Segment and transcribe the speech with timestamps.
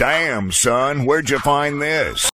[0.00, 2.29] Damn, son, where'd you find this?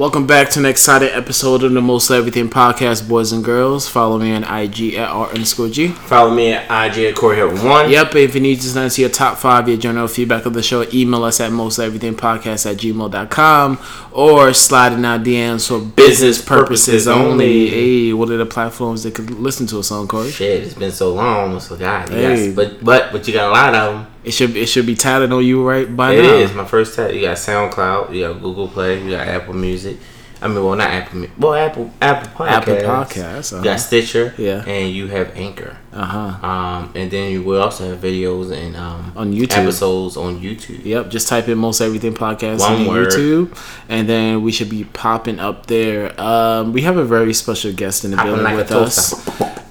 [0.00, 3.86] Welcome back to an exciting episode of the Most Everything Podcast, boys and girls.
[3.86, 5.88] Follow me on IG at R underscore G.
[5.88, 7.90] Follow me at IG at Corey Hill One.
[7.90, 10.62] Yep, if you need to send us your top five, your general feedback of the
[10.62, 13.78] show, email us at mosteverythingpodcast at gmail.com
[14.12, 17.68] or slide in our DMs for business purposes only.
[17.68, 20.30] Hey, what are the platforms that could listen to us on, Corey?
[20.30, 21.54] Shit, it's been so long.
[21.54, 22.08] I forgot.
[22.08, 22.46] Hey.
[22.46, 24.06] Yes, but but but you got a lot of them.
[24.22, 26.34] It should it should be tatted on you right by It now.
[26.34, 27.14] It is my first test.
[27.14, 28.14] You got SoundCloud.
[28.14, 29.02] You got Google Play.
[29.02, 29.96] You got Apple Music.
[30.42, 31.26] I mean, well, not Apple.
[31.38, 32.50] Well, Apple Apple Podcasts.
[32.50, 33.64] Apple Podcasts, You uh-huh.
[33.64, 34.34] got Stitcher.
[34.38, 34.64] Yeah.
[34.66, 35.76] And you have Anchor.
[35.92, 36.46] Uh huh.
[36.48, 39.58] Um, and then you will also have videos and um On YouTube.
[39.58, 40.82] episodes on YouTube.
[40.84, 43.08] Yep, just type in most everything podcast One on word.
[43.08, 43.54] YouTube,
[43.90, 46.18] and then we should be popping up there.
[46.18, 49.12] Um, we have a very special guest in the building like with us.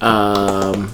[0.02, 0.90] Um,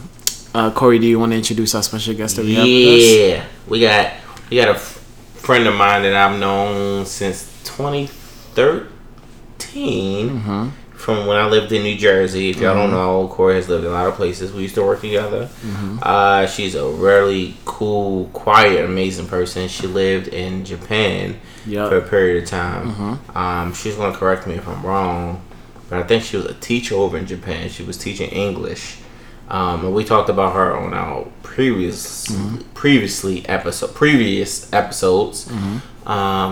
[0.57, 2.67] uh, Corey, do you want to introduce our special guest that we have?
[2.67, 4.13] Yeah, we got
[4.51, 4.99] we got a f-
[5.35, 8.11] friend of mine that I've known since 2013
[9.59, 10.69] Mm-hmm.
[10.97, 12.49] from when I lived in New Jersey.
[12.51, 14.53] If y'all don't know, Corey has lived in a lot of places.
[14.53, 15.47] We used to work together.
[15.63, 15.99] Mm-hmm.
[16.03, 19.69] Uh, she's a really cool, quiet, amazing person.
[19.69, 21.91] She lived in Japan Yup.
[21.91, 22.91] for a period of time.
[22.93, 23.37] Mm-hmm.
[23.37, 25.43] Um, she's gonna correct me if I'm wrong,
[25.91, 27.69] but I think she was a teacher over in Japan.
[27.69, 28.97] She was teaching English.
[29.49, 32.57] Um, and we talked about her on our previous, Mm-hmm.
[32.75, 35.49] previously episode, previous episodes.
[35.51, 35.83] Um,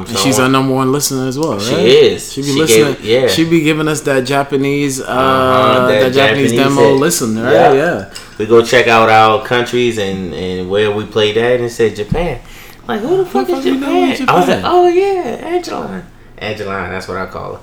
[0.06, 0.16] so Mm-hmm.
[0.16, 1.62] she's our number one listener as well, right?
[1.62, 2.32] She is.
[2.32, 2.94] She be She listening.
[2.94, 3.26] gave- yeah.
[3.28, 7.00] She be giving us that Japanese, uh, Uh-huh, that, that Japanese, Japanese demo hit.
[7.00, 7.52] listen, right?
[7.52, 7.72] Yeah.
[7.72, 8.14] Yeah.
[8.38, 11.94] we go check out our countries and, and where we played at, and it said
[11.96, 12.40] Japan.
[12.88, 14.28] Like who the fuck is fuck know Japan?
[14.28, 15.22] I was like, oh yeah,
[15.54, 16.04] Angeline.
[16.38, 17.60] Angeline, that's what I call her.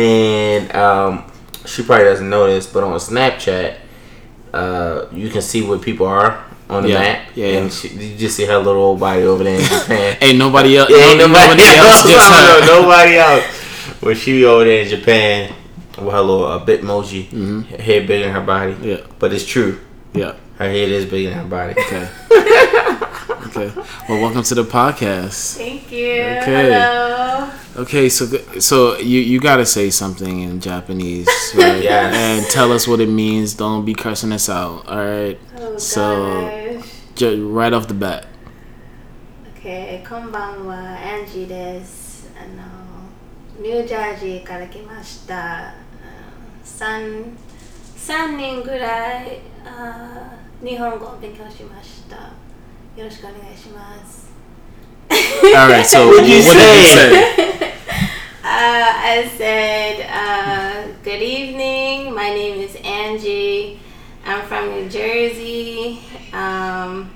[0.00, 1.24] And um,
[1.66, 3.76] she probably doesn't know this, but on Snapchat,
[4.52, 7.28] uh, you can see where people are on the Yeah, map.
[7.34, 7.46] yeah.
[7.58, 10.16] And she, you just see her little old body over there in Japan.
[10.20, 10.90] Ain't nobody else.
[10.90, 12.04] Yeah, ain't no- nobody, else.
[12.66, 13.44] no, nobody else.
[14.02, 15.54] When she over there in Japan
[15.98, 18.72] with her little uh, bitmoji, her head bigger than her body.
[18.72, 18.84] Mm-hmm.
[18.84, 18.96] Yeah.
[19.18, 19.78] But it's true.
[20.14, 20.34] Yeah.
[20.58, 21.72] Her head is bigger than her body.
[21.78, 22.08] Okay.
[23.51, 23.71] okay.
[24.07, 25.57] Well, welcome to the podcast.
[25.57, 26.13] Thank you.
[26.41, 26.71] Okay.
[26.71, 27.49] Hello.
[27.77, 28.25] Okay, so
[28.59, 31.83] so you you gotta say something in Japanese, right?
[31.83, 32.15] Yes.
[32.15, 33.53] And tell us what it means.
[33.53, 34.87] Don't be cursing us out.
[34.87, 35.39] All right.
[35.57, 36.41] Oh So-
[36.79, 36.85] gosh.
[37.15, 38.25] Just right off the bat.
[39.57, 42.29] Okay, こんばんは、アンジーです。
[42.39, 42.63] あの、
[43.61, 45.73] ニュージャージーから来ました。
[46.63, 47.35] 三
[47.95, 50.31] 三年ぐらいあ
[50.63, 52.15] 日本語を勉強しました。
[52.95, 54.27] よろしくお願いします。
[55.55, 55.83] All right.
[55.85, 56.85] So What'd you what did you say?
[56.85, 57.73] say?
[58.43, 62.13] Uh, I said, uh, Good evening.
[62.13, 63.79] My name is Angie.
[64.25, 65.99] I'm from New Jersey.
[66.33, 67.09] Um,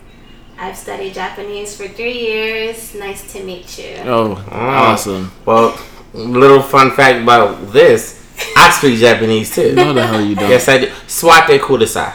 [0.57, 2.93] I've studied Japanese for three years.
[2.95, 3.97] Nice to meet you.
[4.05, 5.31] Oh, awesome.
[5.45, 5.77] Well,
[6.13, 8.21] little fun fact about this.
[8.55, 9.73] I speak Japanese too.
[9.75, 10.49] No, the hell you don't.
[10.49, 10.91] Yes, I do.
[11.07, 12.13] Swate kudasai.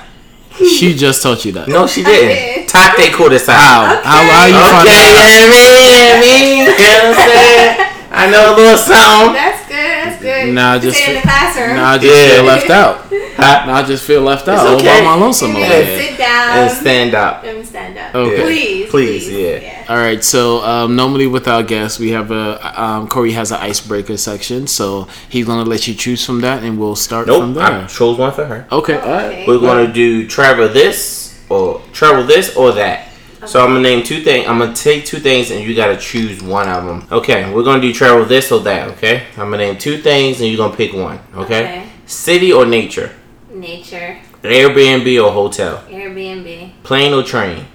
[0.58, 1.68] She just taught you that.
[1.68, 2.28] No, she did.
[2.28, 2.68] didn't.
[2.70, 3.54] Tate kudasai.
[3.56, 4.02] How?
[4.04, 5.32] How are you Okay, finding you know out?
[5.32, 5.40] I?
[5.40, 6.60] You know what I mean?
[6.60, 7.88] You know what I'm saying?
[8.12, 9.34] I know a little something.
[9.34, 9.78] That's good.
[9.80, 10.54] That's good.
[10.54, 11.76] Nah, You just sit in the classroom.
[11.76, 12.36] Now I just Yeah.
[12.36, 12.96] feel left out.
[13.42, 13.66] Huh?
[13.66, 14.54] Now I just feel left out.
[14.56, 15.00] It's All okay.
[15.02, 16.00] by my lonesome you over here.
[16.02, 17.44] sit down And stand up.
[17.44, 18.14] and stand up.
[18.16, 18.42] Okay.
[18.42, 18.90] Please.
[18.92, 19.86] Please, yeah.
[19.90, 23.60] All right, so um, normally with our guests, we have a um, Corey has an
[23.60, 27.64] icebreaker section, so he's gonna let you choose from that, and we'll start from Nope,
[27.64, 27.88] I there.
[27.88, 28.68] chose one for her.
[28.72, 29.26] Okay, all right.
[29.26, 29.48] Okay.
[29.48, 33.08] We're gonna do travel this or travel this or that.
[33.48, 34.48] So I'm gonna name two things.
[34.48, 37.08] I'm gonna take two things and you gotta choose one of them.
[37.12, 38.90] Okay, we're gonna do travel this or that.
[38.90, 41.20] Okay, I'm gonna name two things and you're gonna pick one.
[41.36, 41.86] Okay, Okay.
[42.06, 43.12] city or nature,
[43.62, 44.18] Nature.
[44.42, 46.72] Airbnb or hotel, Airbnb.
[46.84, 47.66] plane or train.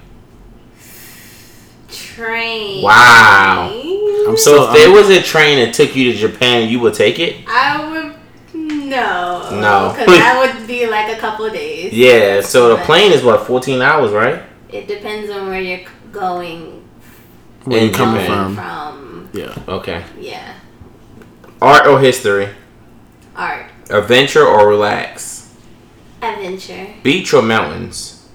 [1.89, 2.83] Train.
[2.83, 3.71] Wow.
[3.71, 6.93] I'm So still, if there was a train that took you to Japan, you would
[6.93, 7.47] take it.
[7.47, 8.13] I would
[8.53, 9.49] no.
[9.51, 9.93] No.
[9.97, 11.93] Because that would be like a couple of days.
[11.93, 12.41] Yeah.
[12.41, 14.43] So the plane is what 14 hours, right?
[14.69, 16.85] It depends on where you're going
[17.63, 18.55] where you in coming from?
[18.55, 19.29] from.
[19.33, 19.55] Yeah.
[19.67, 20.03] Okay.
[20.19, 20.53] Yeah.
[21.61, 22.49] Art or history,
[23.35, 23.65] Art.
[23.89, 25.36] adventure or relax,
[26.33, 26.87] Adventure.
[27.03, 28.25] beach or mountains,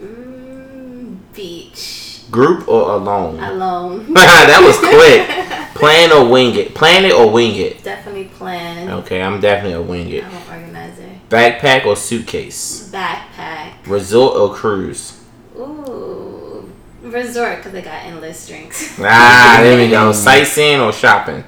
[0.00, 2.20] Mm, beach.
[2.30, 3.38] group or alone.
[3.42, 4.12] Alone.
[4.14, 5.28] that was quick.
[5.74, 6.74] Plan or wing it.
[6.74, 7.82] Plan it or wing it.
[7.82, 8.88] Definitely plan.
[8.90, 10.22] Okay, I'm definitely a wing it.
[10.24, 11.08] I'm an organizer.
[11.28, 12.90] Backpack or suitcase.
[12.92, 13.72] Backpack.
[13.86, 15.18] Resort or cruise.
[15.56, 16.70] Ooh.
[17.02, 18.96] Resort because they got endless drinks.
[19.00, 20.12] Ah, there we go.
[20.12, 21.42] Sightseeing or shopping.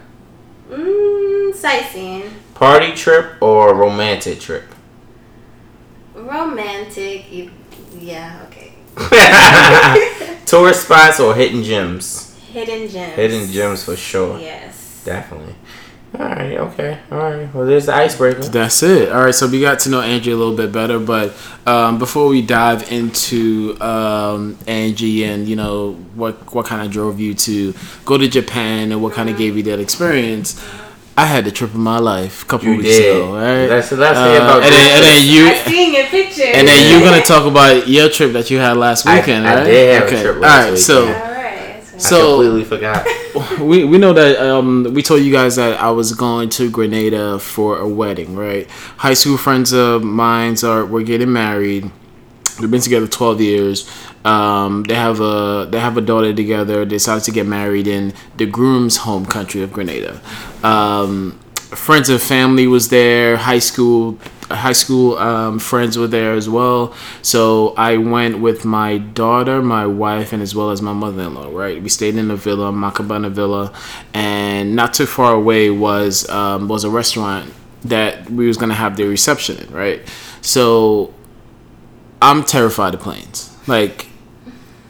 [0.70, 2.24] Mmm, sightseeing.
[2.54, 4.73] Party trip or romantic trip.
[6.24, 7.30] Romantic.
[7.32, 7.50] You,
[7.98, 8.72] yeah, okay.
[10.46, 12.34] Tourist spots or hidden gems?
[12.52, 13.14] Hidden gems.
[13.16, 14.38] Hidden gems for sure.
[14.38, 15.02] Yes.
[15.04, 15.54] Definitely.
[16.18, 16.56] All right.
[16.58, 16.98] Okay.
[17.10, 17.52] All right.
[17.52, 18.42] Well, there's the icebreaker.
[18.44, 19.10] That's it.
[19.10, 21.34] All right, so we got to know Angie a little bit better, but
[21.66, 27.18] um, before we dive into um, Angie and you know what what kind of drove
[27.18, 27.74] you to
[28.04, 30.64] go to Japan and what kind of gave you that experience,
[31.16, 33.16] I had the trip of my life a couple You weeks did.
[33.16, 33.34] ago.
[33.34, 33.66] Right?
[33.66, 35.73] That's that's Uh, it about and, then, and then you I seen your
[36.14, 36.42] picture.
[36.44, 39.54] and then you're gonna talk about your trip that you had last I- weekend, I
[39.56, 39.64] right?
[39.64, 41.00] did have a trip last All right, so.
[41.06, 41.22] weekend.
[41.22, 41.34] All right.
[41.94, 43.06] I So- completely forgot.
[43.60, 47.38] we, we know that um, we told you guys that I was going to Grenada
[47.38, 48.68] for a wedding, right?
[48.98, 51.90] High school friends of mine are were getting married.
[52.60, 53.88] We've been together twelve years.
[54.24, 56.84] Um, they have a they have a daughter together.
[56.84, 60.20] They decided to get married in the groom's home country of Grenada.
[60.62, 63.36] Um, friends and family was there.
[63.36, 64.18] High school
[64.54, 66.94] high school um, friends were there as well.
[67.22, 71.50] So I went with my daughter, my wife, and as well as my mother-in-law.
[71.50, 73.72] Right, we stayed in a villa, Macabana Villa,
[74.14, 77.52] and not too far away was um, was a restaurant
[77.84, 79.70] that we was gonna have the reception in.
[79.72, 80.00] Right,
[80.40, 81.12] so
[82.22, 83.54] I'm terrified of planes.
[83.66, 84.06] Like,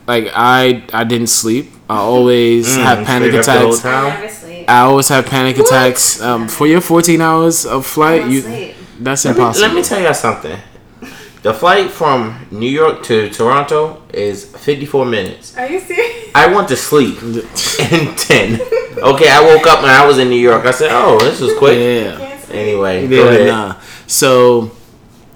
[0.06, 1.70] like I I didn't sleep.
[1.88, 3.82] I always have panic Mm, straight up the attacks.
[3.82, 4.20] whole time?
[4.20, 4.64] Never sleep.
[4.70, 6.20] I always have panic attacks.
[6.22, 8.74] Um, for your 14 hours of I flight, don't you sleep.
[9.00, 9.66] That's Let me, impossible.
[9.68, 10.58] let me tell y'all something.
[11.42, 15.56] The flight from New York to Toronto is 54 minutes.
[15.58, 16.30] Are you serious?
[16.34, 18.60] I went to sleep in 10.
[18.96, 20.64] Okay, I woke up and I was in New York.
[20.64, 21.78] I said, oh, this was quick.
[21.78, 22.16] yeah.
[22.16, 22.50] Can't.
[22.50, 23.46] Anyway, go Yeah, ahead.
[23.48, 23.74] nah.
[24.06, 24.70] So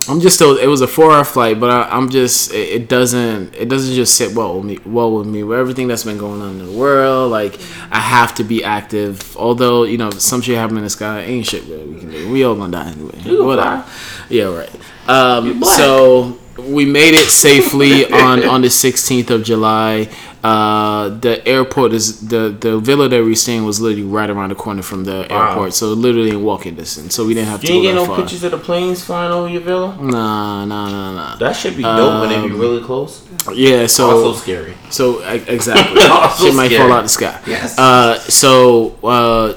[0.08, 0.56] I'm just still.
[0.56, 2.52] It was a four hour flight, but I, I'm just.
[2.52, 3.54] It, it doesn't.
[3.54, 4.78] It doesn't just sit well with me.
[4.84, 5.42] Well with me.
[5.42, 7.58] With everything that's been going on in the world, like
[7.90, 9.36] I have to be active.
[9.36, 12.32] Although you know some shit happening in the sky, ain't shit really we can do.
[12.32, 13.44] We all gonna die anyway.
[13.44, 13.84] Whatever.
[14.28, 14.70] Yeah, right.
[15.08, 20.08] Um, so we made it safely on on the 16th of July.
[20.44, 24.54] Uh, the airport is the the villa that we staying was literally right around the
[24.54, 25.48] corner from the Wow.
[25.48, 27.14] airport, so literally in walking distance.
[27.14, 28.16] So we didn't have You to ain't go get no far.
[28.20, 29.96] pictures of the planes flying over your villa?
[30.00, 31.36] Nah, nah, nah, nah.
[31.36, 33.22] That should be dope when they be Um, really close.
[33.54, 34.74] Yeah, so also scary.
[34.90, 37.38] so exactly, Also shit might fall out the sky.
[37.46, 37.76] Yes.
[37.78, 39.54] Uh, so uh,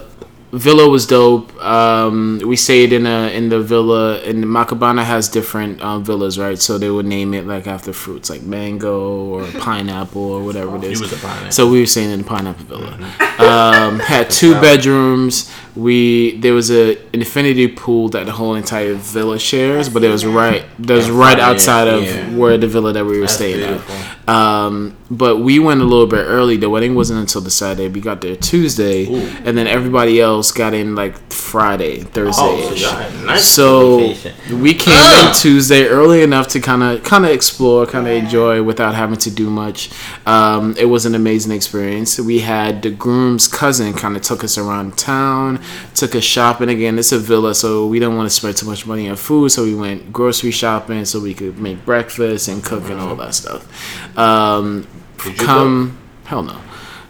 [0.51, 1.55] villa was dope.
[1.63, 6.59] Um, we stayed in a in the villa, and Macabana has different um, villas, right?
[6.59, 10.83] So they would name it like after fruits, like mango or pineapple or whatever it
[10.83, 11.51] He was a pineapple.
[11.51, 12.93] So we were staying in the pineapple villa.
[13.39, 15.51] Um, had two bedrooms.
[15.75, 20.25] We there was a infinity pool that the whole entire villa shares, but it was
[20.25, 22.35] right that was right outside of yeah.
[22.35, 23.95] where the villa that we were That's staying beautiful.
[23.95, 24.29] at.
[24.29, 26.55] Um, but we went a little bit early.
[26.55, 27.89] The wedding wasn't until the Saturday.
[27.89, 29.07] We got there Tuesday,
[29.45, 32.41] and then everybody else got in like Friday, Thursday.
[32.41, 34.15] Oh, so y'all had a nice So
[34.55, 38.63] we came in Tuesday early enough to kind of kind of explore, kind of enjoy
[38.63, 39.91] without having to do much.
[40.25, 42.17] Um, it was an amazing experience.
[42.17, 45.61] We had the groom's cousin kind of took us around town,
[45.93, 46.69] took us shopping.
[46.69, 49.49] Again, it's a villa, so we didn't want to spend too much money on food,
[49.49, 53.35] so we went grocery shopping so we could make breakfast and cook and all that
[53.35, 54.17] stuff.
[54.17, 54.87] Um,
[55.23, 56.59] Did you come, hell no.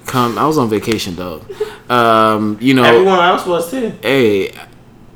[0.05, 1.43] Come, I was on vacation, dog.
[1.89, 3.93] Um, you know, Everyone else was too.
[4.01, 4.49] hey,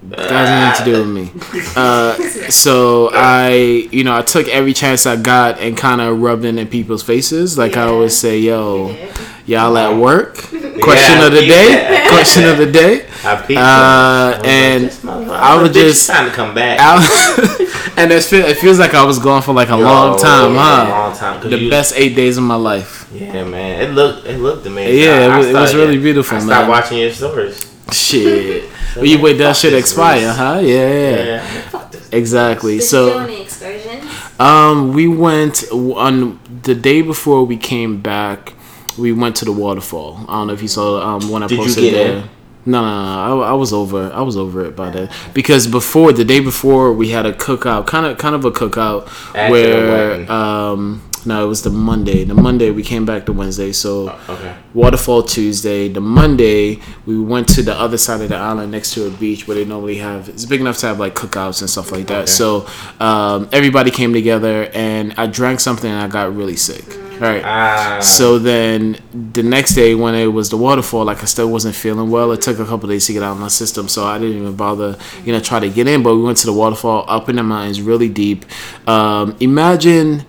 [0.04, 1.34] that has nothing to do with
[1.66, 1.72] me.
[1.76, 2.14] Uh,
[2.50, 3.54] so I,
[3.92, 7.02] you know, I took every chance I got and kind of rubbed it in people's
[7.04, 7.58] faces.
[7.58, 9.18] Like I always say, yo, Yeah.
[9.46, 10.36] Y'all at work?
[10.36, 11.68] Question Yeah, of the day.
[11.68, 12.08] peeped that.
[12.12, 13.06] Question of the day.
[13.24, 13.50] I Uh, them.
[13.58, 16.78] I was and like, this motherfucker- I was just- trying to come back.
[16.80, 20.20] I- and it, feel, it feels like I was gone for like a long Yo,
[20.24, 20.90] time, a huh?
[20.90, 23.08] long time, 'cause The you- best eight days of my life.
[23.14, 23.82] Yeah, man.
[23.82, 25.00] It looked it looked amazing.
[25.04, 26.70] Yeah, it I- I was- it was really beautiful, I stopped man.
[26.70, 27.66] watching your stories.
[27.92, 28.64] Shit.
[28.96, 30.38] Well, you wait that shit this expire, race.
[30.38, 30.60] huh?
[30.64, 31.26] Yeah, yeah.
[31.26, 31.42] Yeah.
[31.70, 31.94] Fuck.
[32.14, 32.78] Exactly.
[32.78, 34.06] Did so you do any excursions?
[34.40, 38.54] Um, we went on the day before we came back.
[38.98, 40.20] We went to the waterfall.
[40.28, 42.30] I don't know if you saw um when I Did you posted get there.
[42.68, 42.88] No, no,
[43.36, 43.42] no.
[43.44, 44.12] I, I was over.
[44.12, 47.86] I was over it by then because before the day before we had a cookout,
[47.86, 49.08] kind of, kind of a cookout
[49.52, 52.24] where um no, it was the Monday.
[52.24, 54.56] The Monday we came back the Wednesday, so Okay.
[54.74, 55.88] Waterfall Tuesday.
[55.90, 59.48] The Monday we went to the other side of the island next to a beach
[59.48, 60.30] where they normally have.
[60.30, 62.24] It's big enough to have like cookouts and stuff like that.
[62.24, 62.26] Okay.
[62.28, 62.68] So
[63.00, 66.84] um, everybody came together, and I drank something, and I got really sick.
[67.20, 67.42] Right.
[67.46, 68.00] Ah.
[68.02, 68.98] So then
[69.34, 72.32] the next day when it was the waterfall, like I still wasn't feeling well.
[72.34, 74.56] It took a couple days to get out of my system, so I didn't even
[74.56, 76.04] bother, you know, try to get in.
[76.04, 78.44] But we went to the waterfall up in the mountains, really deep.
[78.86, 80.26] Um, imagine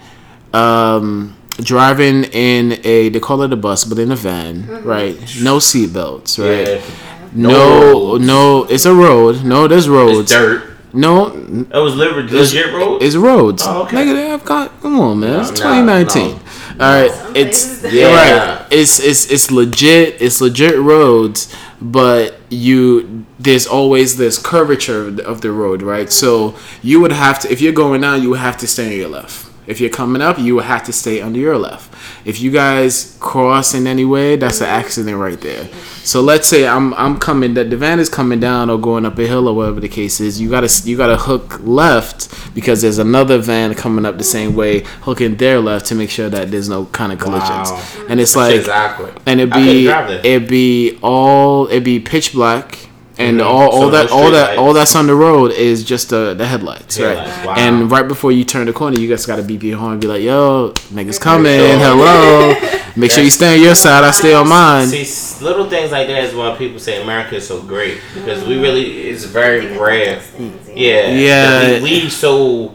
[0.56, 5.16] um, driving in a they call it a bus, but in a van, right?
[5.42, 6.68] No seat belts, right?
[6.68, 6.82] Yeah.
[7.32, 9.44] No, no, it's a road.
[9.44, 10.20] No, there's roads.
[10.20, 10.72] It's dirt.
[10.92, 13.02] No, It was legit, legit road.
[13.02, 13.62] it's roads.
[13.66, 13.96] Oh, okay.
[13.98, 14.80] Nigga, they have got.
[14.80, 15.40] Come on, man.
[15.40, 16.28] It's 2019.
[16.28, 16.32] no.
[16.32, 18.14] All right, Some it's Yeah.
[18.14, 18.66] right.
[18.70, 20.16] It's it's it's legit.
[20.22, 26.10] It's legit roads, but you there's always this curvature of the, road, right?
[26.10, 28.96] So you would have to if you're going down, you would have to stay on
[28.96, 29.46] your left.
[29.66, 31.92] If you're coming up, you would have to stay under your left.
[32.24, 35.68] If you guys cross in any way, that's an accident right there.
[36.04, 39.18] So let's say I'm I'm coming that the van is coming down or going up
[39.18, 40.40] a hill or whatever the case is.
[40.40, 44.80] You gotta you gotta hook left because there's another van coming up the same way,
[45.02, 47.70] hooking their left to make sure that there's no kind of collisions.
[47.70, 48.06] Wow.
[48.08, 49.10] And it's like exactly.
[49.26, 53.44] and it'd be it'd be all it'd be pitch black and Mhm.
[53.46, 56.34] all, all So that all street that all that's on the road is just the
[56.34, 57.46] the headlights, Headlights, right?
[57.46, 57.54] wow.
[57.56, 60.06] And right before you turn the corner, you just gotta beep your horn and be
[60.06, 61.78] like, "Yo, niggas coming, sure.
[61.78, 62.54] hello."
[62.98, 64.04] Make sure you stay on your side.
[64.04, 64.86] I stay on mine.
[64.86, 68.58] See, little things like that is why people say America is so great because we
[68.58, 70.18] really it's very rare.
[70.74, 71.82] Yeah, Yeah.
[71.82, 72.72] We, we so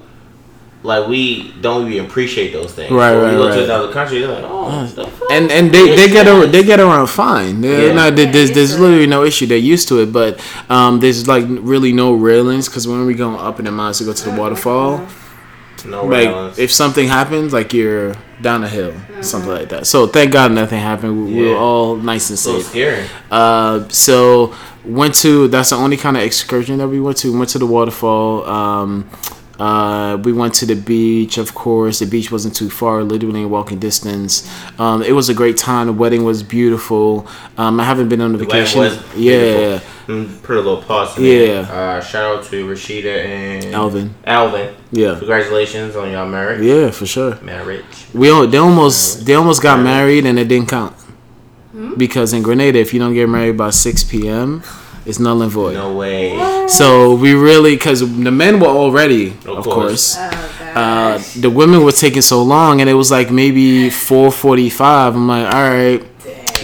[0.84, 2.92] like we don't even appreciate those things.
[2.92, 3.56] Right, When right, we go right.
[3.56, 5.32] to another country, they're like, oh, the fuck?
[5.32, 7.62] and and they, they get around, they get around fine.
[7.62, 7.94] They're Yeah.
[7.94, 9.46] not- there's there's literally no issue.
[9.46, 13.40] They're used to it, but um, there's like really no railings because when we going
[13.40, 15.06] up in the mountains to go to the waterfall,
[15.86, 16.58] no like railings.
[16.60, 19.86] if something happens, like you're down a hill, something like that.
[19.86, 21.26] So thank God nothing happened.
[21.28, 22.66] We, we were all nice and It's so safe.
[22.68, 23.06] scary.
[23.30, 27.38] Uh, so went to that's the only kind of excursion that we went to.
[27.38, 28.46] Went to the waterfall.
[28.50, 29.08] Um,
[29.66, 32.00] uh, we went to the beach, of course.
[32.00, 34.34] The beach wasn't too far, literally in walking distance.
[34.80, 35.86] Um, it was a great time.
[35.88, 37.28] The wedding was beautiful.
[37.62, 38.80] Um, I haven't been on a The wedding vacation.
[38.82, 39.88] was yeah, beautiful.
[40.16, 41.18] Mm, Put a little pause.
[41.18, 41.62] In Yeah.
[41.62, 41.64] There.
[41.98, 44.08] Uh, shout out to Rashida and Alvin.
[44.26, 44.68] Alvin.
[44.92, 46.62] Yeah, Congratulations on y'all marriage.
[46.72, 47.34] yeah, for sure.
[47.54, 47.86] Marriage.
[48.14, 50.96] We al- they almost they almost got married and it didn't count
[51.98, 54.64] because in Grenada, if you don't get married by six p.m.,
[55.06, 55.74] it's null and void.
[55.74, 56.38] No way.
[56.68, 60.16] So we really, because the men were already, of, Of course.
[60.16, 60.18] course.
[60.18, 61.34] Oh Uh, gosh.
[61.34, 65.16] the women were taking so long, and it was like maybe four forty-five.
[65.16, 66.02] I'm like, all right,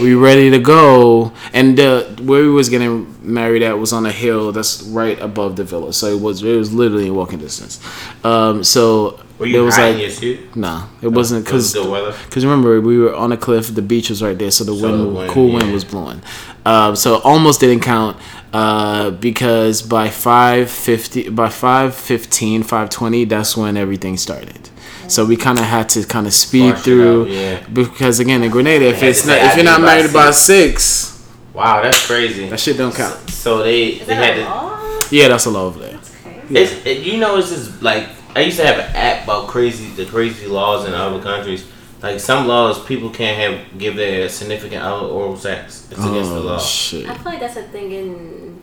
[0.00, 1.32] we ready to go.
[1.52, 5.56] And the where we was getting married at was on a hill that's right above
[5.56, 7.80] the villa, so it was it was literally in walking distance.
[8.24, 10.56] Um, so Were it you was like, your suit?
[10.56, 12.12] nah, it wasn't because the weather.
[12.26, 14.82] because remember we were on a cliff, the beach was right there, so the So
[14.82, 16.20] wind, the wind, cool wind was blowing.
[16.66, 18.16] Um, so it almost didn't count
[18.52, 24.70] uh, because by five fifty, by 5.15, 5.20, that's when everything started.
[25.06, 27.66] So we kind of had to kind of speed Rush through up, yeah.
[27.72, 31.14] because again in Grenada, if it's not, if you're not need by married by six,
[31.54, 32.48] Wow, that's crazy.
[32.48, 33.30] that shit don't count.
[33.30, 35.14] So they Is they that had a to.
[35.16, 35.92] Yeah, that's a law over there.
[35.92, 36.56] That's crazy.
[36.56, 39.88] It's, it, you know, it's just like I used to have an app about crazy
[39.90, 41.66] the crazy laws in other countries.
[42.00, 45.88] Like some laws, people can't have give their significant other oral sex.
[45.90, 46.58] It's against the Oh law.
[46.58, 48.62] shit, I feel like that's a thing in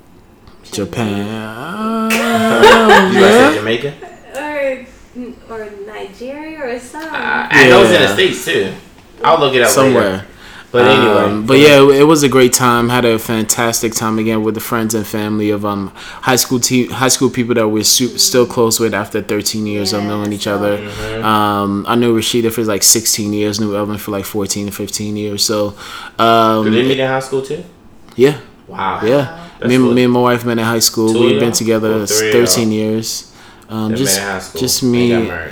[0.64, 1.18] Japan.
[1.18, 3.54] You Uh, guys say yeah.
[3.56, 3.94] Jamaica?
[4.38, 4.86] or
[5.50, 7.10] or Nigeria or something.
[7.12, 8.74] I, I know it's in the states too.
[9.24, 10.12] I'll look it up somewhere.
[10.12, 10.26] Later.
[10.76, 12.90] But anyway, Um, but yeah, it was a great time.
[12.90, 15.92] Had a fantastic time again with the friends and family of um
[16.30, 19.94] high school te- high school people that we're su- still close with after 13 years
[19.94, 20.78] of knowing each other.
[20.78, 21.24] Mm-hmm.
[21.24, 25.16] Um, I knew Rashida for like 16 years, knew Elvin for like 14 or 15
[25.18, 25.44] years.
[25.46, 25.72] So,
[26.18, 27.64] did um, they meet in high school too?
[28.18, 29.00] yeah, Wow.
[29.04, 29.24] yeah.
[29.60, 29.94] That's Me, and- cool.
[29.94, 31.14] me and my wife met in high school.
[31.14, 32.80] We've been together Or three 13 y'all?
[32.82, 33.32] years.
[33.70, 34.60] Um, just met in high school.
[34.62, 35.08] just me,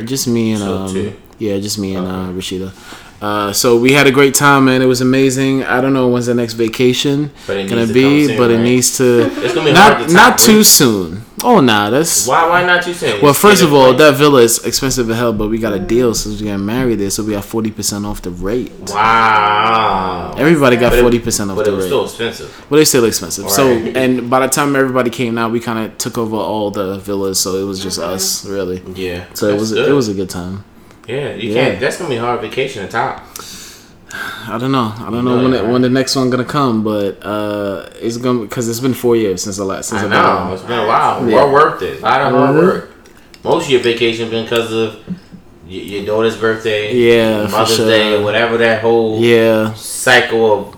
[0.05, 2.69] just me and So um, yeah, just me and uh, Rashida.
[3.23, 4.81] Uh, so we had a great time, man.
[4.81, 5.63] It was amazing.
[5.63, 9.53] I don't know when's the next vacation gonna be, soon, but it needs to It's
[9.53, 11.23] gonna be not to not too soon.
[11.41, 12.47] Oh nah, that's Why?
[12.49, 13.21] Why not too soon?
[13.21, 13.33] well.
[13.33, 16.41] First of all, that villa is expensive as hell, but we got a deal since
[16.41, 18.71] we got married there, so we got forty percent off the rate.
[18.89, 20.33] Wow.
[20.37, 21.89] Everybody got forty percent off But the it was rate.
[21.89, 22.65] still expensive.
[22.69, 23.49] But it's still expensive.
[23.49, 26.99] So, and by the time everybody came out, we kind of took over all the
[26.99, 27.39] villas.
[27.39, 28.81] So it was just us, really.
[28.95, 29.25] Yeah.
[29.33, 29.89] So it was good.
[29.89, 30.65] it was a good time.
[31.07, 31.69] Yeah, you Yeah.
[31.69, 31.79] can't.
[31.79, 33.25] That's gonna be a hard vacation to top.
[34.47, 34.93] I don't know.
[34.97, 38.41] I don't know when it, when the next one gonna come, but uh, it's gonna
[38.41, 39.89] because it's been four years since the last.
[39.89, 41.27] Since I know been- it's been a while.
[41.27, 41.35] Yeah.
[41.35, 41.99] Well worth it.
[41.99, 42.61] A lot of hard Mhm.
[42.61, 42.89] work.
[43.43, 44.95] Most of your vacation been because of
[45.67, 47.87] y- your daughter's birthday, Yeah, Mother's sure.
[47.87, 50.75] Day, whatever that whole Yeah, cycle of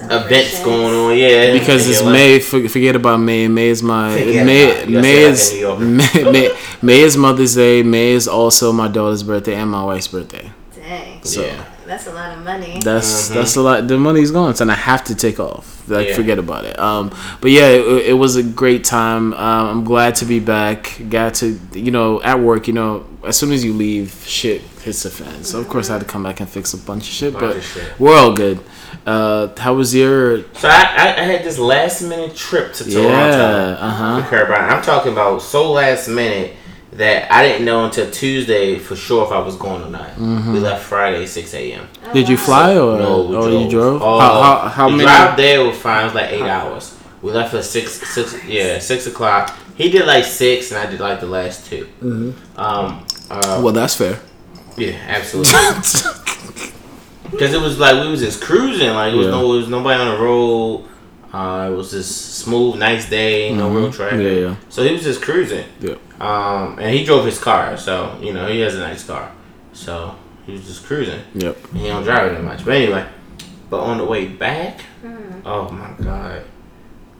[0.00, 1.16] events going on.
[1.16, 2.40] Yeah, because it's you're like, May.
[2.68, 3.48] Forget about May.
[3.48, 4.64] May is my Forget May.
[4.64, 4.88] about it.
[4.88, 6.58] You gotta May is that in New May, May.
[6.82, 7.82] May is Mother's Day.
[7.82, 10.50] May is also my daughter's birthday and my wife's birthday.
[10.74, 11.22] Dang.
[11.24, 11.64] So Yeah.
[11.86, 12.80] That's a lot of money.
[12.82, 13.86] that's that's a lot.
[13.88, 15.86] The money's gone, so and I have to take off.
[15.88, 16.16] Like Yeah.
[16.16, 16.78] forget about it.
[16.78, 17.10] Um,
[17.42, 19.34] but yeah, it, it was a great time.
[19.34, 20.98] Um, I'm glad to be back.
[21.10, 22.66] Got to you know at work.
[22.68, 25.44] You know, as soon as you leave, shit hits the fan.
[25.44, 27.32] So of course I had to come back and fix a bunch of shit.
[27.34, 28.00] Bunch but of shit.
[28.00, 28.60] we're all good.
[29.06, 30.38] Uh, how was your?
[30.54, 33.08] So I, I, I had this last minute trip to Toronto.
[33.08, 33.76] Yeah.
[33.78, 34.22] Uh huh.
[34.22, 34.74] to Carolina.
[34.74, 36.56] I'm talking about so last minute
[36.94, 40.10] that I didn't know until Tuesday for sure if I was going or not.
[40.10, 40.52] Mm-hmm.
[40.52, 41.88] We left Friday 6 a.m.
[42.12, 42.98] Did you fly or?
[42.98, 43.62] No, we oh, drove.
[43.62, 44.02] you drove.
[44.02, 45.04] Uh, how how, how the many?
[45.04, 46.02] drive there was fine.
[46.02, 46.96] It was like eight hours.
[47.22, 49.56] We left at six, six, yeah, six o'clock.
[49.76, 52.60] He did like six, and I did like the last 2 Mm-hmm.
[52.60, 54.20] Um, uh, Well, that's fair.
[54.76, 55.52] yeah, absolutely.
[57.30, 58.90] Because it was like we was just cruising.
[58.90, 59.32] Like it was Yeah.
[59.32, 60.84] no, it was nobody on the road.
[61.32, 64.20] Uh, it was just smooth, nice day, no real traffic.
[64.20, 64.42] Mm-hmm.
[64.44, 64.56] Yeah, yeah.
[64.68, 65.64] So he was just cruising.
[65.80, 65.96] Yeah.
[66.24, 69.30] Um, and he drove his car, so you know he has a nice car.
[69.74, 70.14] So
[70.46, 71.20] he was just cruising.
[71.34, 71.56] Yep.
[71.74, 72.64] He don't drive it that much.
[72.64, 73.06] But anyway,
[73.68, 74.80] but on the way back,
[75.44, 76.44] oh my god,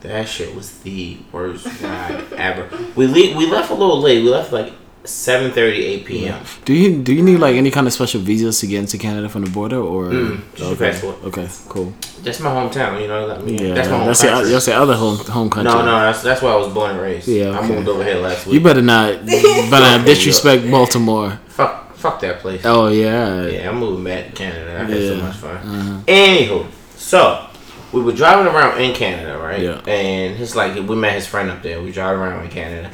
[0.01, 2.69] that shit was the worst ride ever.
[2.97, 4.23] We le- we left a little late.
[4.23, 4.73] We left like
[5.05, 6.43] 7:30, 8 p.m.
[6.65, 9.29] Do you do you need like any kind of special visas to get into Canada
[9.29, 10.07] from the border or?
[10.07, 10.91] Mm, just okay.
[10.91, 11.17] passport.
[11.25, 11.49] Okay.
[11.69, 11.93] Cool.
[12.23, 13.01] That's my hometown.
[13.03, 13.59] You know, let me.
[13.59, 13.75] Yeah.
[13.75, 14.51] that's my home that's the country.
[14.51, 15.73] that's the other home home country.
[15.73, 17.29] no, no, that's that's where I was born and raised.
[17.29, 17.69] Yeah, I okay.
[17.75, 18.55] moved over here last week.
[18.55, 19.27] You better not.
[19.27, 21.39] Better not disrespect Baltimore.
[21.49, 22.63] fuck, fuck that place.
[22.65, 23.47] Oh yeah.
[23.47, 24.75] Yeah, I'm moving back to Canada.
[24.81, 25.13] I had so Yeah.
[25.13, 25.27] Uh-huh.
[25.27, 26.05] much fun.
[26.07, 27.47] Anywho, so
[27.93, 29.61] we were driving around in Canada, right?
[29.61, 29.81] Yeah.
[29.87, 31.83] And it's like we met his friend up there.
[31.83, 32.91] We drove around in Canada,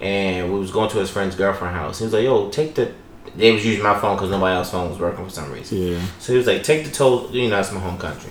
[0.00, 1.98] and we was going to his friend's girlfriend house.
[1.98, 2.92] He was like, "Yo, take the."
[3.36, 5.78] They was using my phone because nobody else's phone was working for some reason.
[5.78, 6.00] Yeah.
[6.20, 8.30] So he was like, "Take the toes." You know, it's my home country.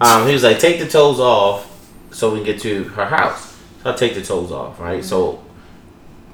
[0.00, 1.66] Um, he was like, "Take the toes off,
[2.12, 5.04] so we can get to her house." So I take the toes off, right?
[5.04, 5.42] So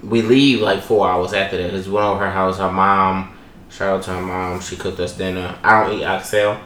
[0.02, 1.70] we leave like four hours after that.
[1.70, 2.58] Cause we went over her house.
[2.58, 3.34] Her mom,
[3.70, 4.60] shout out to her mom.
[4.60, 5.56] She cooked us dinner.
[5.62, 6.58] I don't eat oxtail.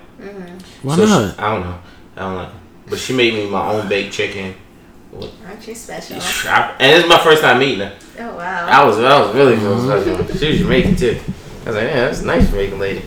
[0.82, 1.38] Why so she- not?
[1.38, 1.78] I don't know.
[2.16, 2.48] I don't like.
[2.48, 2.54] It.
[2.90, 4.54] But she made me my own baked chicken.
[5.46, 6.16] Aren't you special?
[6.50, 7.98] I- and it's my first time eating her.
[8.20, 8.66] Oh wow.
[8.66, 10.36] I was, I was really feeling special.
[10.36, 11.18] She was Jamaican too.
[11.64, 13.02] I was like, yeah, that's a nice Jamaican lady.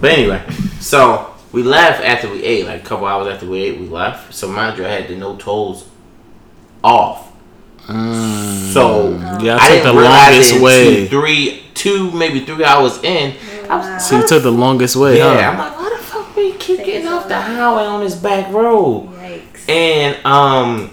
[0.00, 0.42] But anyway,
[0.80, 4.34] so we left after we ate, like a couple hours after we ate, we left.
[4.34, 5.86] So mind you, I had the no toes
[6.84, 7.28] off.
[8.72, 9.10] So
[9.40, 11.06] Yeah, I I took didn't the longest way.
[11.08, 13.34] three, two, maybe three hours in.
[13.68, 15.50] I was, So you took the longest way, yeah, huh?
[15.52, 18.52] I'm like, why the fuck we keep Take getting off the highway on this back
[18.52, 19.08] road?
[19.14, 19.68] Yikes.
[19.68, 20.90] And um,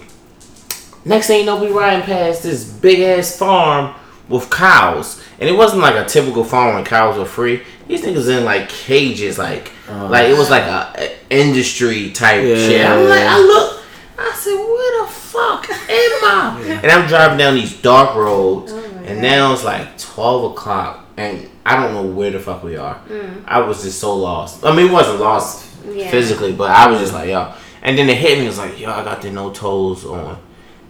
[1.08, 3.94] next thing you know, we riding past this big ass farm
[4.28, 7.62] with cows, and it wasn't like a typical farm where cows were free.
[7.86, 12.44] These niggas in like cages, like oh, like it was like a, a industry type
[12.44, 12.54] Yeah.
[12.56, 12.86] shit.
[12.86, 13.82] I'm like, I look,
[14.18, 15.78] I said, where the fuck am
[16.24, 16.80] I?
[16.82, 21.48] and I'm driving down these dark roads, oh, and now it's like twelve o'clock, and
[21.64, 22.96] I don't know where the fuck we are.
[23.08, 23.44] Mm.
[23.46, 24.64] I was just so lost.
[24.64, 26.10] I mean, it wasn't lost Yeah.
[26.10, 27.52] physically, but I was just like, yo.
[27.80, 28.44] And then it hit me.
[28.44, 30.36] It was like, yo, I got the no toes on.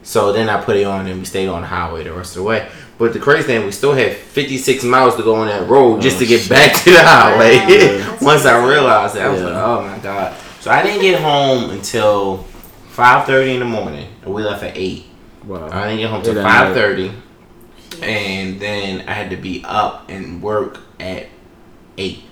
[0.09, 2.43] So then I put it on, and we stayed on the highway the rest of
[2.43, 2.67] the way.
[2.97, 6.19] But the crazy thing, we still had 56 miles to go on that road just
[6.21, 7.59] to get back to the highway.
[8.01, 8.17] Wow.
[8.23, 9.49] Once I realized that, I was Yeah.
[9.49, 10.35] like, oh my god.
[10.61, 12.47] So I didn't get home until
[12.97, 15.05] 5:30 in the morning, and we left at eight.
[15.45, 15.69] Wow.
[15.71, 17.13] I didn't get home till Eight at 5:30,
[18.03, 21.27] and then I had to be up and work at
[21.99, 22.23] eight.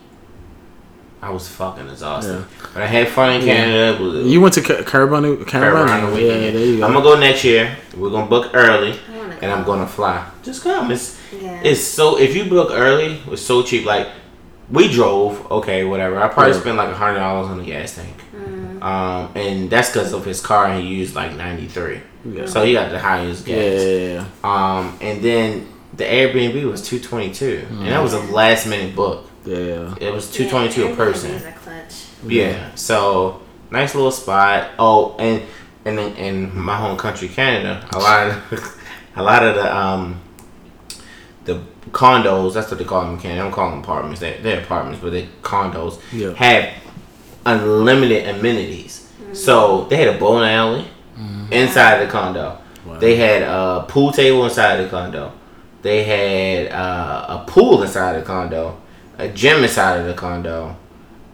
[1.22, 3.94] I was fucking exhausted, but I had fun in Canada.
[3.94, 6.11] It was- You went to Ca- Caribana, Caribana.
[6.20, 6.85] Yeah, there you go.
[6.87, 7.76] I'm gonna go next year.
[7.96, 8.94] We're gonna book early,
[9.40, 10.22] and I'm gonna fly.
[10.44, 10.90] Just come.
[10.90, 11.59] It's Yeah.
[11.64, 13.87] it's so if you book early, it's so cheap.
[13.87, 14.09] Like
[14.70, 16.18] we drove, okay, whatever.
[16.22, 16.61] I probably Yeah.
[16.61, 18.83] spent like a hundred dollars on the gas tank, Mm.
[18.85, 20.72] um, and that's because of his car.
[20.74, 22.00] He used like ninety three,
[22.31, 22.46] Yeah.
[22.46, 23.57] so he got the highest gas.
[23.57, 24.24] yeah, yeah, yeah.
[24.44, 28.94] Um, and then the Airbnb was two twenty two, and that was a last minute
[28.94, 29.25] book.
[29.46, 29.94] Yeah, yeah.
[30.00, 31.30] It was two twenty two Yeah, a person.
[31.32, 32.04] Airbnbs are clutch.
[32.26, 32.74] Yeah.
[32.74, 34.70] So nice little spot.
[34.78, 35.42] Oh, and
[35.85, 38.80] and in, in my home country, Canada, a lot of
[39.16, 40.20] a lot of the um
[41.44, 41.61] the
[41.92, 42.54] condos.
[42.54, 43.40] That's what they call them in Canada.
[43.40, 44.20] I don't call them apartments.
[44.20, 46.32] They're, they're apartments, but they condos Yeah.
[46.35, 46.72] have
[47.44, 49.02] unlimited amenities.
[49.32, 50.85] So they had a bowling alley
[51.50, 52.59] inside the condo.
[52.85, 52.98] Wow.
[52.98, 55.32] They had a pool table inside the condo.
[55.82, 58.80] They had uh, a pool inside the condo,
[59.18, 60.76] a gym inside of the condo,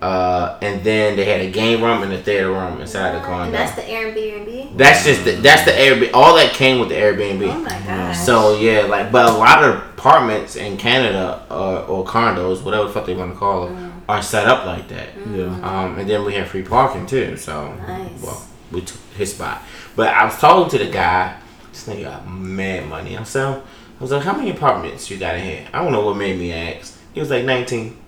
[0.00, 3.44] uh, and then they had a game room and a theater room inside the condo.
[3.44, 4.76] And that's the Airbnb.
[4.76, 6.10] That's just the, that's the Airbnb.
[6.14, 7.48] All that came with the Airbnb.
[7.52, 8.18] Oh my gosh.
[8.18, 12.92] So yeah, like, but a lot of apartments in Canada uh, or condos, whatever the
[12.92, 15.08] fuck they want to call them, are set up like that.
[15.30, 15.44] Yeah.
[15.62, 17.36] Um, and then we have free parking too.
[17.36, 18.22] So, Nice.
[18.22, 19.62] well, we took his spot.
[19.94, 21.38] But I was talking to the guy.
[21.70, 23.16] This nigga got mad money.
[23.16, 23.62] I said, I
[24.02, 25.68] was like, how many apartments you got in here?
[25.72, 26.91] I don't know what made me ask.
[27.12, 27.98] He was like 19.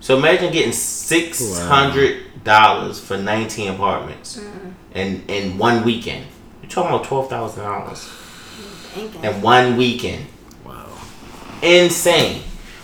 [0.00, 4.68] So imagine getting six hundred dollars for nineteen apartments, mm-hmm.
[4.92, 6.26] and in one weekend.
[6.62, 8.04] You're talking about twelve thousand dollars
[8.94, 9.24] Thinking.
[9.24, 10.26] in one weekend.
[10.64, 10.86] Wow.
[11.62, 12.42] Insane.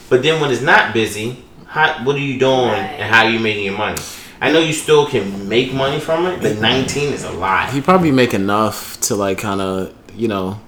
[0.08, 2.96] But then when it's not busy, how what are you doing Right.
[2.98, 4.00] and how are you making your money?
[4.40, 6.62] I know you still can make money from it, but mm-hmm.
[6.62, 7.70] nineteen is a lot.
[7.70, 10.60] He probably make enough to like kind of you know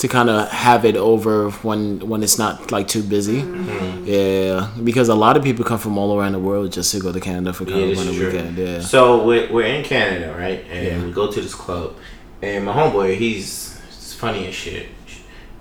[0.00, 3.42] to kind of have it over when when it's not like too busy.
[3.42, 4.04] Mm-hmm.
[4.06, 7.12] Yeah, because a lot of people come from all around the world just to go
[7.12, 8.58] to Canada for Yeah, Carnival this on is the weekend.
[8.58, 8.80] Yeah.
[8.80, 10.64] So we're, we're in Canada, right?
[10.70, 11.04] And Yeah.
[11.04, 11.96] we go to this club,
[12.42, 14.88] and my homeboy, he's, he's funny as shit.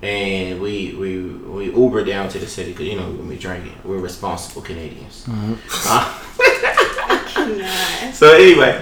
[0.02, 1.10] And we we
[1.56, 3.75] we Uber down to the city because you know when we're gonna drinking.
[3.84, 5.25] We're responsible Canadians.
[5.28, 5.56] Mm-hmm.
[7.52, 8.82] Uh, so anyway,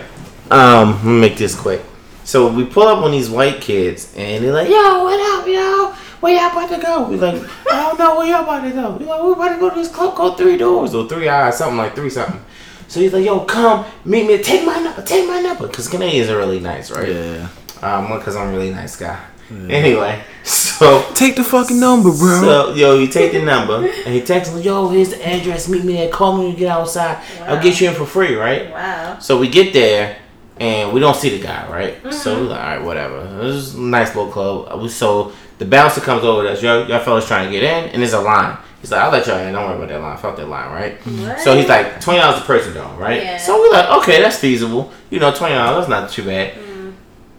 [0.52, 1.82] um, let me make this quick.
[2.28, 5.94] So we pull up on these white kids, and they're like, "Yo, what up, yo?
[6.20, 8.98] Where y'all about to go?" We like, "I don't know where y'all about to go."
[9.00, 11.58] We like, "We about to go to this club called Three Doors or Three Eyes,
[11.58, 12.42] something like three something."
[12.90, 14.44] So he's like, "Yo, come meet me.
[14.44, 15.02] Take my number.
[15.04, 17.08] Take my number." Because Canadians are really nice, right?
[17.08, 17.48] Yeah.
[17.82, 19.18] Um, because I'm a really nice guy.
[19.70, 22.42] Anyway, so Take the fucking number, bro.
[22.42, 25.70] so yo, you take the number and he texts me, "Yo, here's the address.
[25.70, 26.10] Meet me there.
[26.10, 27.24] Call me when you get outside.
[27.44, 29.18] I'll get you in for free, right?" Wow.
[29.20, 30.18] So we get there
[30.60, 32.14] and we don't see the guy, right?
[32.14, 33.24] So we're like, all right, whatever.
[33.44, 34.68] This is a nice little club.
[34.70, 36.62] Uh, So the bouncer comes over to us.
[36.62, 38.58] Y'all, y'all fellas trying to get in, and there's a line.
[38.82, 39.54] He's like, I'll let y'all in.
[39.54, 40.14] Don't worry about that line.
[40.18, 40.98] I felt that line, right?
[41.06, 41.40] What?
[41.40, 43.22] So he's like, twenty dollars a person, though, right?
[43.24, 43.38] Yeah.
[43.38, 44.92] So we're like, okay, that's feasible.
[45.10, 46.54] You know, twenty dollars, that's not too bad.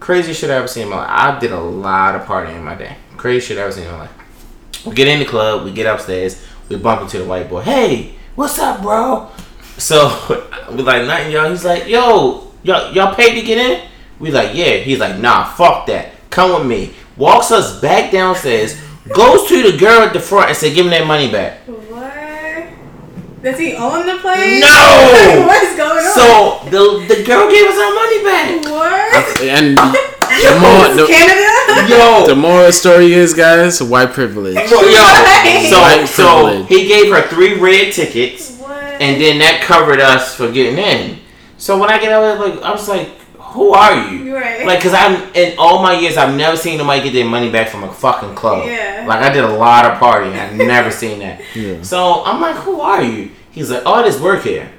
[0.00, 1.08] Craziest shit I ever seen in my life.
[1.10, 2.96] I did a lot of partying in my day.
[3.16, 4.84] Crazy shit I ever seen in my life.
[4.86, 7.62] We get in the club, we get upstairs, we bump into the white boy.
[7.62, 9.28] Hey, what's up, bro?
[9.76, 10.08] So
[10.70, 11.50] we're like nothing, y'all.
[11.50, 13.88] He's like, yo, y'all, y'all paid to get in?
[14.18, 14.76] We like, yeah.
[14.76, 16.12] He's like, nah, fuck that.
[16.30, 16.94] Come with me.
[17.16, 18.78] Walks us back downstairs,
[19.12, 21.60] goes to the girl at the front and said, give me that money back.
[21.66, 23.42] What?
[23.42, 24.60] Does he own the place?
[24.60, 25.44] No!
[25.46, 26.12] what is going on?
[26.12, 28.64] So the the girl gave us our money back.
[28.70, 29.40] what?
[29.42, 29.78] And
[30.28, 31.88] the more the, Canada?
[31.88, 34.56] Yo, the moral the story is, guys, white privilege.
[34.56, 36.68] Yo, so White so privilege.
[36.68, 38.72] he gave her three red tickets, what?
[39.00, 41.18] and then that covered us for getting in.
[41.58, 44.64] So when I get out, of there, like I was like, "Who are you?" Right.
[44.64, 47.68] Like, cause I'm in all my years, I've never seen nobody get their money back
[47.68, 48.66] from a fucking club.
[48.66, 49.04] Yeah.
[49.06, 51.40] Like I did a lot of partying, I've never seen that.
[51.54, 51.82] Yeah.
[51.82, 54.70] So I'm like, "Who are you?" He's like, "Oh, this work here."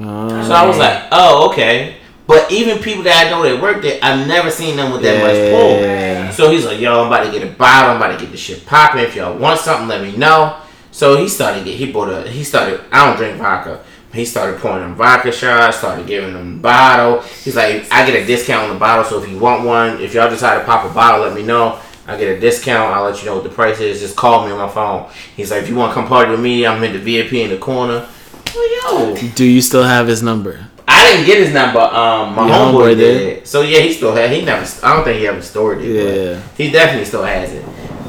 [0.00, 3.80] Uh, So I was like, "Oh, okay." But even people that I know that work
[3.80, 5.80] there, I've never seen them with that much pull.
[5.80, 6.30] Yeah.
[6.30, 7.92] So he's like, yo, I'm about to get a bottle.
[7.92, 9.00] I'm about to get this shit popping.
[9.00, 10.58] If y'all want something, let me know.
[10.90, 13.82] So he started get he bought a he started I don't drink vodka.
[14.18, 17.20] He started pouring them vodka shots, started giving them the bottle.
[17.22, 20.12] He's like, I get a discount on the bottle, so if you want one, if
[20.14, 21.78] y'all decide to pop a bottle, let me know.
[22.08, 24.00] I get a discount, I'll let you know what the price is.
[24.00, 25.10] Just call me on my phone.
[25.36, 27.50] He's like, if you want to come party with me, I'm in the VIP in
[27.50, 28.08] the corner.
[28.54, 29.30] Well, yo.
[29.34, 30.66] Do you still have his number?
[30.88, 31.80] I didn't get his number.
[31.80, 33.46] Um, my Your homeboy homeboy did.
[33.46, 34.30] So yeah, he still had.
[34.30, 34.66] He never.
[34.82, 35.84] I don't think he ever stored it.
[35.84, 36.40] Yeah.
[36.40, 37.62] But he definitely still has it.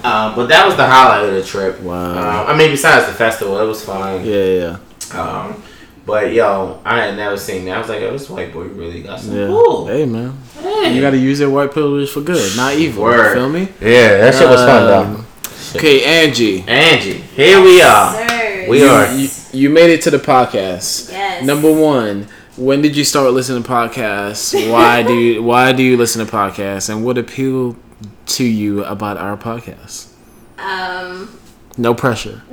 [0.06, 1.82] Um, but that was the highlight of the trip.
[1.82, 2.44] Wow.
[2.44, 4.26] Um, I mean, besides the festival, it was fun.
[4.26, 4.78] Yeah,
[5.12, 5.62] yeah, Um,
[6.10, 7.78] but yo, I had never seen that.
[7.78, 9.48] I was like, oh, this white boy really got some yeah.
[9.48, 9.88] cool.
[9.88, 10.94] Hey, man, Hey.
[10.94, 13.10] you got to use your white privilege for good, not evil.
[13.12, 13.68] You feel me?
[13.80, 15.26] Yeah, that shit was fun Um,
[15.76, 18.28] Okay, Angie, Angie, here we are.
[18.28, 18.66] Sir.
[18.70, 19.14] We are.
[19.14, 21.12] you, you made it to the podcast.
[21.12, 21.46] Yes.
[21.46, 24.54] Number one, when did you start listening to podcasts?
[24.72, 26.90] Why do you Why do you listen to podcasts?
[26.90, 27.76] And what appealed
[28.28, 30.08] to you about our podcast?
[30.58, 31.38] Um,
[31.78, 32.42] No pressure.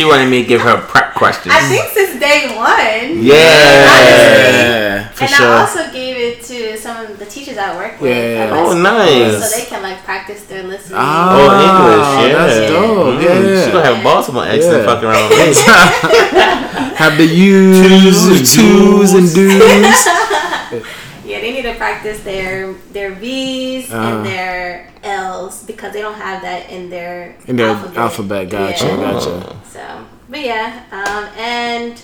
[0.00, 1.54] She wanted me to give her prep questions.
[1.54, 3.22] I think since day one.
[3.22, 5.46] Yeah, for and sure.
[5.46, 8.08] I also gave it to some of the teachers I work with.
[8.16, 8.44] Yeah.
[8.44, 9.44] at my Oh, school, nice.
[9.52, 10.96] So they can like practice their listening.
[10.98, 12.46] Ah, Oh, English, yeah.
[12.46, 13.12] That's dope.
[13.12, 13.64] Mm, Yeah.
[13.66, 14.86] She gonna have a Baltimore accent Yeah.
[14.86, 15.52] fucking around with me.
[16.96, 20.88] Have the U's, Twos, twos, and do's.
[21.40, 23.96] Yeah, they need to practice their their V's Uh.
[23.96, 28.96] and their L's because they don't have that in their In their alphabet, gotcha, Yeah.
[28.96, 29.56] gotcha.
[29.72, 29.80] So,
[30.28, 32.00] but yeah, um, and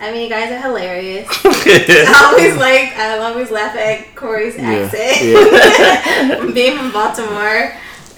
[0.00, 1.28] I mean, you guys are hilarious.
[1.44, 6.54] I always like, I always laugh at Corey's accent.
[6.54, 7.72] Being from Baltimore.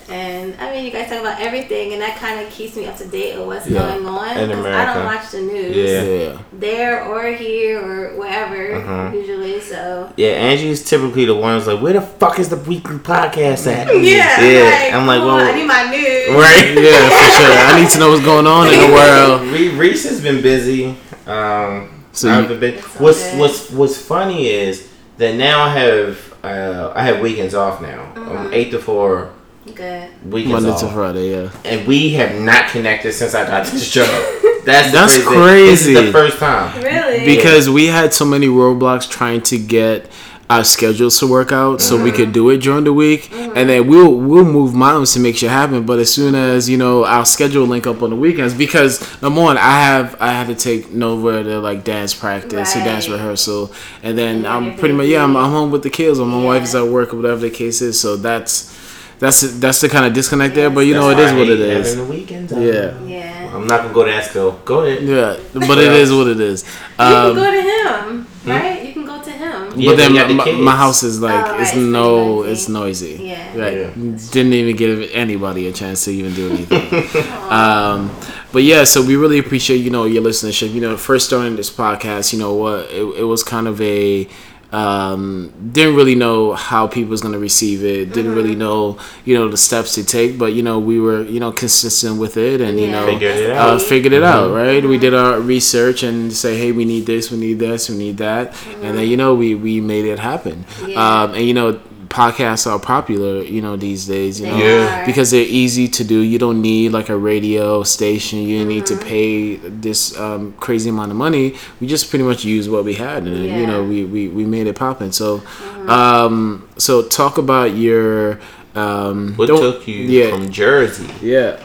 [0.09, 2.97] And I mean, you guys talk about everything, and that kind of keeps me up
[2.99, 3.81] to date with what's Yeah.
[3.81, 4.37] going on.
[4.37, 4.95] In 'cause I America.
[4.95, 6.03] don't watch the news Yeah.
[6.03, 6.39] Yeah.
[6.53, 9.15] there or here or wherever Mhm.
[9.15, 9.61] usually.
[9.61, 13.67] So Yeah, Angie's typically the one who's like, "Where the fuck is the weekly podcast
[13.73, 14.41] at?" yeah,
[14.91, 14.97] yeah.
[14.97, 16.29] I'm like, come on, well, I need my news.
[16.31, 16.77] right.
[16.83, 17.57] Yeah, for sure.
[17.59, 19.43] I need to know what's going on in the world.
[19.53, 20.95] Re- Reese has been busy.
[21.27, 23.39] Um, So I've you- been, what's good.
[23.39, 24.83] what's what's funny is
[25.19, 28.01] that now I have uh, I have weekends off now.
[28.17, 29.29] Um, eight to four
[29.65, 30.11] Good.
[30.25, 31.51] weekends Monday off, to Friday, yeah.
[31.65, 34.07] and we have not connected since I got this job.
[34.65, 35.95] That's the That's crazy.
[35.95, 35.95] thing.
[35.95, 36.83] This is the first time.
[36.83, 37.25] Really?
[37.25, 40.11] because we had so many roadblocks trying to get
[40.51, 42.17] our schedules to work out so we mm-hmm.
[42.17, 45.49] could do it during the week and then we'll we'll move mountains to make shit
[45.49, 49.01] happen but as soon as you know our schedule link up on the weekends because
[49.23, 53.09] number one i have i had to take nova to like dance practice or dance
[53.09, 53.73] rehearsal
[54.03, 55.37] and then And i'm pretty much yeah I'm.
[55.37, 56.45] I'm home with the kids or my Yeah.
[56.45, 58.77] wife is at work or whatever the case is so that's
[59.23, 61.49] that's that's the kind of disconnect there but you know it That's is why what
[61.49, 62.59] I it hate is having the weekends off.
[62.61, 63.55] yeah Yeah.
[63.55, 64.53] I'm not gonna go to that still.
[64.65, 65.03] Go ahead.
[65.03, 65.37] yeah
[65.69, 68.83] but it is what it is You can um, go to him, right?
[68.87, 69.79] You can go to him.
[69.79, 72.09] Yeah, but then they got the my, house is like Oh, it's right, it's no
[72.41, 73.15] pretty it's noisy.
[73.23, 73.59] Yeah.
[73.63, 73.77] Right.
[73.79, 73.91] Yeah.
[74.37, 77.23] Didn't even give anybody a chance to even do anything.
[77.61, 78.11] um,
[78.53, 80.73] but yeah, so we really appreciate you know your listenership.
[80.73, 84.27] You know, first starting this podcast, you know what it, it was kind of a
[84.73, 88.13] um, didn't really know how people was gonna receive it.
[88.13, 91.41] Didn't really know you know the steps to take, but you know we were you
[91.41, 93.83] know consistent with it and you know Figured it uh, out.
[93.83, 94.83] figured it out, right?
[94.85, 98.17] We did our research and say, hey, we need this, we need this, we need
[98.19, 100.65] that, and then you know we we made it happen.
[100.87, 101.23] Yeah.
[101.23, 101.81] Um, and you know
[102.13, 105.03] podcasts are popular, you know these days, you know, They Yeah.
[105.03, 105.07] are.
[105.07, 106.19] because they're easy to do.
[106.33, 108.39] You don't need like a radio station.
[108.43, 111.55] You need to pay this um, crazy amount of money.
[111.81, 114.67] We just pretty much use what we had, and you know we, we we made
[114.67, 115.13] it poppin'.
[115.13, 115.41] So,
[115.89, 118.39] um, so talk about your.
[118.75, 121.57] Um, What took you Yeah, from Jersey yeah,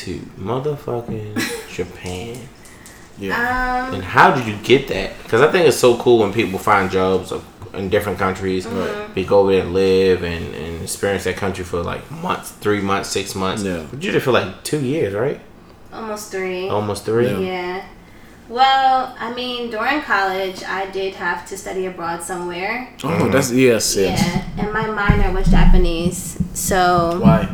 [0.00, 1.34] to motherfucking
[1.74, 2.36] Japan?
[3.18, 5.10] Um, And how did you get that?
[5.22, 7.44] Because I think it's so cool when people find jobs of-
[7.76, 8.64] in different countries.
[8.64, 9.22] They mm-hmm.
[9.22, 13.08] go over there and live and, and experience that country for like months, three months,
[13.10, 13.62] six months.
[13.62, 13.86] Yeah.
[13.90, 15.40] But you did it for like two years, right?
[15.96, 16.68] almost three.
[16.68, 17.28] Almost three.
[17.30, 17.38] Yeah.
[17.38, 17.84] Yeah.
[18.48, 22.94] Well, I mean, during college, I did have to study abroad somewhere.
[23.02, 24.22] Oh, that's yes, yes.
[24.22, 26.40] Yeah, and my minor was Japanese.
[26.54, 27.48] So, Why?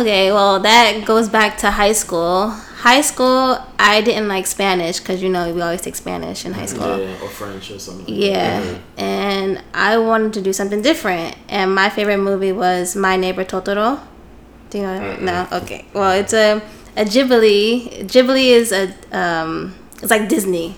[0.00, 2.54] okay, well, that goes back to high school.
[2.84, 6.66] High school, I didn't like Spanish because you know we always take Spanish in high
[6.66, 6.98] school.
[6.98, 8.04] Yeah, or French or something.
[8.14, 11.34] Yeah, and I wanted to do something different.
[11.48, 14.00] And my favorite movie was My Neighbor Totoro.
[14.68, 15.16] Do you know?
[15.16, 15.48] No.
[15.50, 15.86] Okay.
[15.94, 16.60] Well, it's a
[16.94, 18.04] a Ghibli.
[18.04, 20.74] Ghibli is a um, it's like Disney.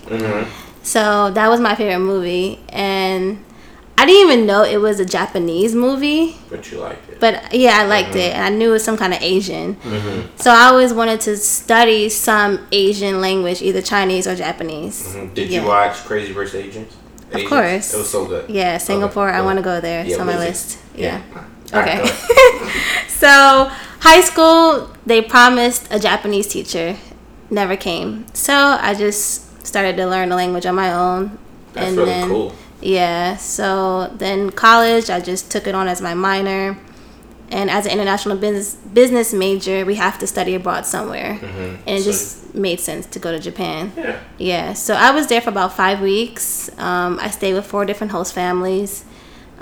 [0.83, 3.43] So that was my favorite movie, and
[3.99, 6.37] I didn't even know it was a Japanese movie.
[6.49, 7.19] But you liked it.
[7.19, 8.33] But yeah, I liked it.
[8.35, 9.75] And I knew it was some kind of Asian.
[10.37, 15.01] So I always wanted to study some Asian language, either Chinese or Japanese.
[15.15, 15.33] Mhm.
[15.33, 15.61] Did Yeah.
[15.61, 16.93] you watch Crazy Rich Asians?
[17.33, 17.93] Of course.
[17.93, 18.45] It was so good.
[18.49, 19.29] Yeah, Singapore.
[19.31, 20.03] I want to go there.
[20.05, 20.49] Yeah, it's on my what is it?
[20.49, 20.77] list.
[20.95, 21.21] Yeah.
[21.73, 22.11] Alright, Okay.
[23.07, 23.69] so
[24.01, 26.95] high school, they promised a Japanese teacher,
[27.49, 28.25] never came.
[28.33, 31.37] So I just started to learn the language on my own.
[31.73, 32.53] That's and really then, cool.
[32.81, 33.37] Yeah.
[33.37, 36.77] So then college, I just took it on as my minor.
[37.49, 42.01] And as an international business business major, we have to study abroad somewhere, and it
[42.03, 43.93] So- just made sense to go to Japan.
[43.95, 44.15] Yeah.
[44.37, 46.69] Yeah, so I was there for about five weeks.
[46.77, 49.05] Um, I stayed with four different host families.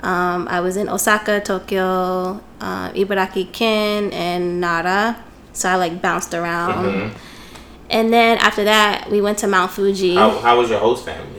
[0.02, 5.16] Um, I was in Osaka, Tokyo, uh, Ibaraki, Ken, and Nara.
[5.52, 6.86] So I like bounced around.
[6.86, 7.10] Mhm.
[7.88, 10.16] And then after that, we went to Mount Fuji.
[10.16, 11.35] How, how was your host families?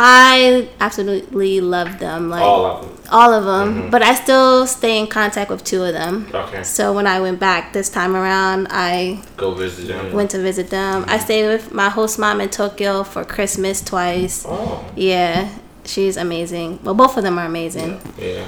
[0.00, 2.98] I absolutely love them, like All of them.
[3.10, 3.74] all of them.
[3.74, 3.90] Mm-hmm.
[3.90, 6.28] But I still stay in contact with two of them.
[6.32, 6.62] Okay.
[6.62, 10.12] So when I went back this time around, I Go visit them.
[10.12, 11.02] went to visit them.
[11.02, 11.24] I mm-hmm.
[11.24, 14.46] stayed with my host mom in Tokyo for Christmas twice.
[14.46, 14.88] Oh.
[14.94, 15.52] Yeah,
[15.84, 16.78] she's amazing.
[16.84, 18.00] Well, both of them are amazing.
[18.16, 18.46] Yeah.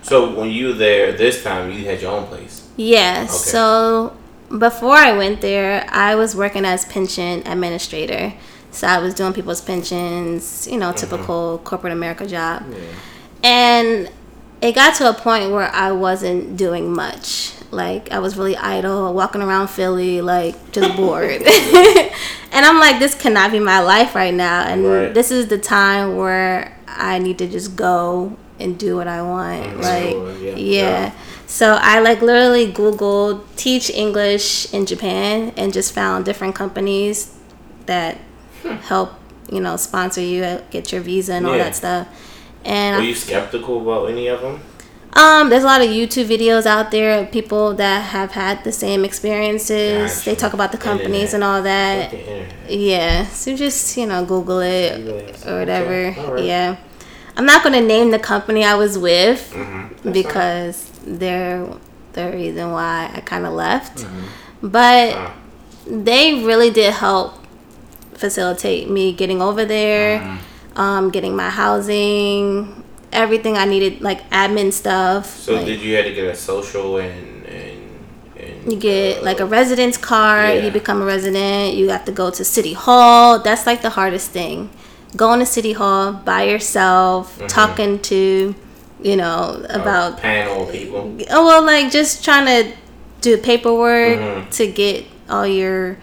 [0.00, 2.66] So when you were there this time, you had your own place.
[2.78, 3.26] Yeah.
[3.26, 4.16] So
[4.56, 8.32] before I went there, I was working as pension administrator.
[8.70, 12.62] So I was doing people's pensions, you know, typical corporate America job.
[13.42, 14.10] And
[14.60, 17.52] it got to a point where I wasn't doing much.
[17.70, 21.42] Like I was really idle, walking around Philly, like just bored.
[21.42, 24.62] and I'm like, this cannot be my life right now.
[24.62, 25.14] And Right.
[25.14, 29.80] this is the time where I need to just go and do what I want.
[29.80, 30.54] Like, yeah.
[30.56, 31.12] yeah.
[31.46, 37.34] So I like literally Googled teach English in Japan and just found different companies
[37.86, 38.18] that
[38.76, 39.12] help,
[39.50, 41.64] you know, sponsor you, uh, get your visa and all Yeah.
[41.64, 42.06] that stuff.
[42.64, 44.60] And Were I you skeptical about any of them?
[45.14, 48.70] um, there's a lot of YouTube videos out there of people that have had the
[48.72, 50.12] same experiences.
[50.16, 50.30] Gotcha.
[50.30, 51.34] They talk about the companies Internet.
[51.34, 52.14] and all that.
[52.68, 55.00] Yeah, so just you know Google it
[55.46, 56.08] or whatever.
[56.08, 56.20] Okay.
[56.20, 56.44] Alright.
[56.44, 56.76] Yeah,
[57.36, 60.12] I'm not gonna name the company I was with Mhm.
[60.12, 61.66] because they're
[62.12, 63.98] the reason why I kind of left.
[63.98, 64.68] Mm-hmm.
[64.68, 65.32] But Ah.
[65.86, 67.34] they really did help
[68.18, 70.80] facilitate me getting over there, Mm-hmm.
[70.80, 75.26] um, getting my housing, everything I needed, like admin stuff.
[75.26, 77.80] So like- did you have to get a social and and
[78.38, 80.54] and you get like a residence card.
[80.56, 80.64] Yeah.
[80.66, 81.74] You become a resident.
[81.74, 83.38] You have to go to city hall.
[83.38, 84.70] That's like the hardest thing.
[85.16, 87.46] Going to city hall by yourself, Mm-hmm.
[87.46, 88.54] talking to,
[89.02, 91.16] you know, about panel of people.
[91.30, 92.60] oh well, like just trying to
[93.20, 94.50] do paperwork Mhm.
[94.58, 95.96] to get all your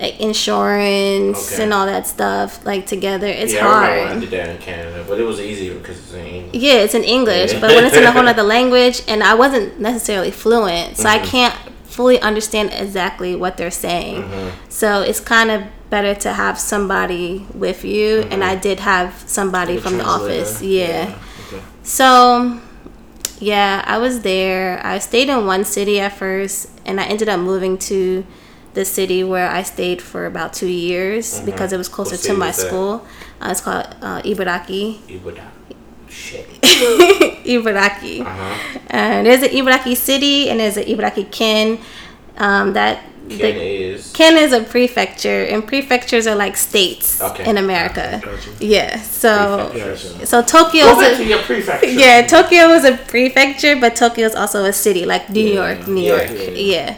[0.00, 1.62] like, insurance Okay.
[1.62, 3.26] and all that stuff like together.
[3.26, 4.20] It's yeah, I remember when I hard.
[4.20, 6.62] did that in Canada, but it was easier because it's in English.
[6.62, 7.60] Yeah, it's in English, Yeah.
[7.60, 11.18] but when it's in a whole other language, and I wasn't necessarily fluent, so I
[11.18, 11.26] Mm-hmm.
[11.30, 11.54] can't
[11.84, 14.22] fully understand exactly what they're saying.
[14.22, 14.48] Mm-hmm.
[14.68, 18.52] So it's kind of better to have somebody with you, and Mm-hmm.
[18.52, 20.42] I did have somebody a from the translator.
[20.42, 20.62] office.
[20.62, 21.14] Yeah.
[21.48, 21.62] Okay.
[21.84, 22.60] So,
[23.38, 24.80] yeah, I was there.
[24.84, 28.24] I stayed in one city at first, and I ended up moving to
[28.76, 32.52] the city where I stayed for about two years because it was closer to my
[32.52, 33.04] school.
[33.40, 35.00] Uh, it's called uh, Ibaraki.
[35.08, 35.44] Ibuda.
[36.08, 36.46] Shit.
[36.62, 38.20] Ibaraki.
[38.20, 38.78] Uh-huh.
[38.88, 41.78] And there's an Ibaraki city and there's an Ibaraki Ken.
[42.36, 44.12] Um, that Ken the, is.
[44.12, 47.48] Ken is a prefecture, and prefectures are like states Okay.
[47.48, 48.20] in America.
[48.22, 48.50] Gotcha.
[48.60, 49.00] Yeah.
[49.00, 49.72] So,
[50.24, 51.88] so Tokyo Go back is to a, your prefecture.
[52.04, 55.88] yeah, Tokyo is a prefecture, but Tokyo is also a city, like New Yeah, York,
[55.88, 56.30] New yeah, York.
[56.30, 56.96] yeah, Yeah.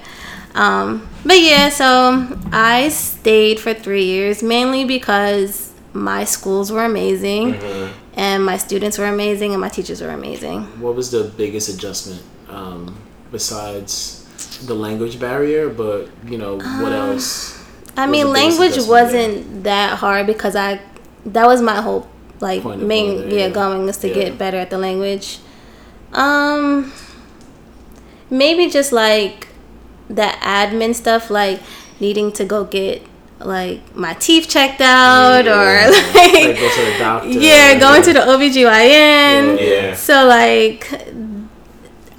[0.54, 7.54] Um, but yeah, so I stayed for three years mainly because my schools were amazing,
[7.54, 7.92] Mm-hmm.
[8.14, 10.62] and my students were amazing, and my teachers were amazing.
[10.80, 12.96] What was the biggest adjustment um,
[13.32, 14.24] besides
[14.66, 15.68] the language barrier?
[15.68, 17.56] But you know, what else?
[17.96, 20.80] I mean, language wasn't that hard because I
[21.26, 22.06] that was my whole
[22.40, 23.48] like main there, yeah, yeah.
[23.48, 24.14] going is to Yeah.
[24.14, 25.40] get better at the language.
[26.12, 26.92] Um,
[28.30, 29.47] maybe just like
[30.08, 31.60] the admin stuff, like
[32.00, 33.02] needing to go get
[33.40, 35.86] like my teeth checked out Yeah.
[35.86, 37.28] or Like like go to the doctor.
[37.28, 39.60] yeah, going to the OBGYN.
[39.60, 39.94] Yeah.
[39.94, 40.90] So like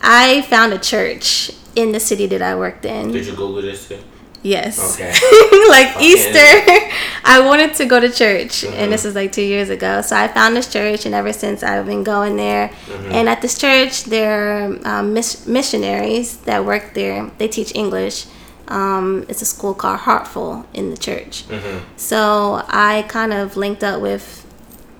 [0.02, 3.12] I found a church in the city that I worked in.
[3.12, 3.97] Did you Google this too?
[4.41, 4.95] Yes.
[4.95, 5.12] Okay.
[5.69, 6.06] like Okay.
[6.06, 6.32] Easter,
[7.25, 8.73] I wanted to go to church, Mm-hmm.
[8.80, 10.02] and this was like two years ago.
[10.02, 12.69] So I found this church, and ever since I've been going there.
[12.69, 13.12] Mm-hmm.
[13.12, 17.30] And at this church, there are um, miss- missionaries that work there.
[17.38, 18.25] They teach English.
[18.69, 21.47] Um, it's a school called Heartful in the church.
[21.47, 21.80] Mm-hmm.
[21.97, 24.45] So I kind of linked up with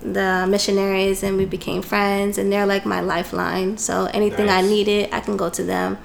[0.02, 5.10] the missionaries and we became friends and they're like my lifeline so anything i needed
[5.12, 5.98] i can go to them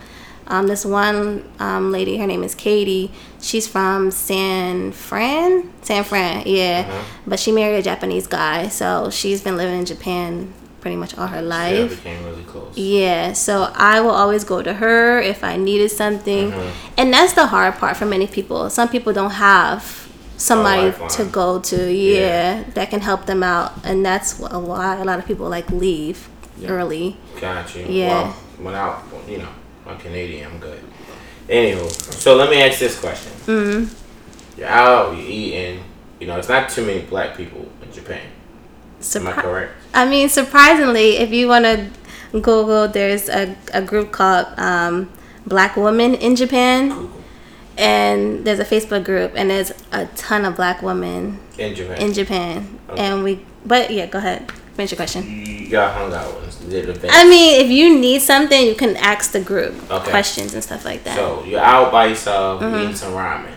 [0.47, 6.43] um, this one um, lady her name is katie she's from san fran san fran
[6.47, 7.03] yeah Uh-huh.
[7.27, 11.27] but she married a japanese guy so she's been living in japan pretty much all
[11.29, 12.77] her Yeah, life became really close.
[12.77, 16.51] yeah, so I will always go to her if I needed something.
[16.51, 16.99] Mm-hmm.
[16.99, 18.69] And that's the hard part for many people.
[18.69, 19.81] Some people don't have
[20.37, 22.65] somebody to go to, yeah, Yeah.
[22.75, 23.73] that can help them out.
[23.83, 26.29] And that's why a lot of people like leave
[26.67, 27.17] early.
[27.41, 27.87] Got you.
[27.89, 28.09] Yeah.
[28.23, 29.49] Well, without, you know,
[29.87, 30.81] I'm Canadian, I'm good.
[31.49, 33.33] Anywho, so let me ask this question.
[33.47, 34.61] Mm-hmm.
[34.61, 35.85] You're out, you're eating,
[36.21, 38.27] you know, it's not too many black people in Japan.
[39.15, 39.73] Am I correct?
[39.93, 41.91] I mean, surprisingly, if you want to
[42.33, 45.11] Google, there's a, a group called um,
[45.47, 46.89] Black Women in Japan.
[46.89, 47.21] Google.
[47.77, 51.99] And there's a Facebook group, and there's a ton of black women In Japan.
[52.01, 52.79] in Japan.
[52.89, 53.03] Okay.
[53.03, 54.51] And we, but yeah, go ahead.
[54.75, 55.23] Finish your question.
[55.47, 57.15] you got hung out did events.
[57.15, 60.11] I mean, if you need something, you can ask the group Okay.
[60.11, 61.17] questions and stuff like that.
[61.17, 62.81] so you're out by yourself, Mm-hmm.
[62.83, 63.53] eating some ramen.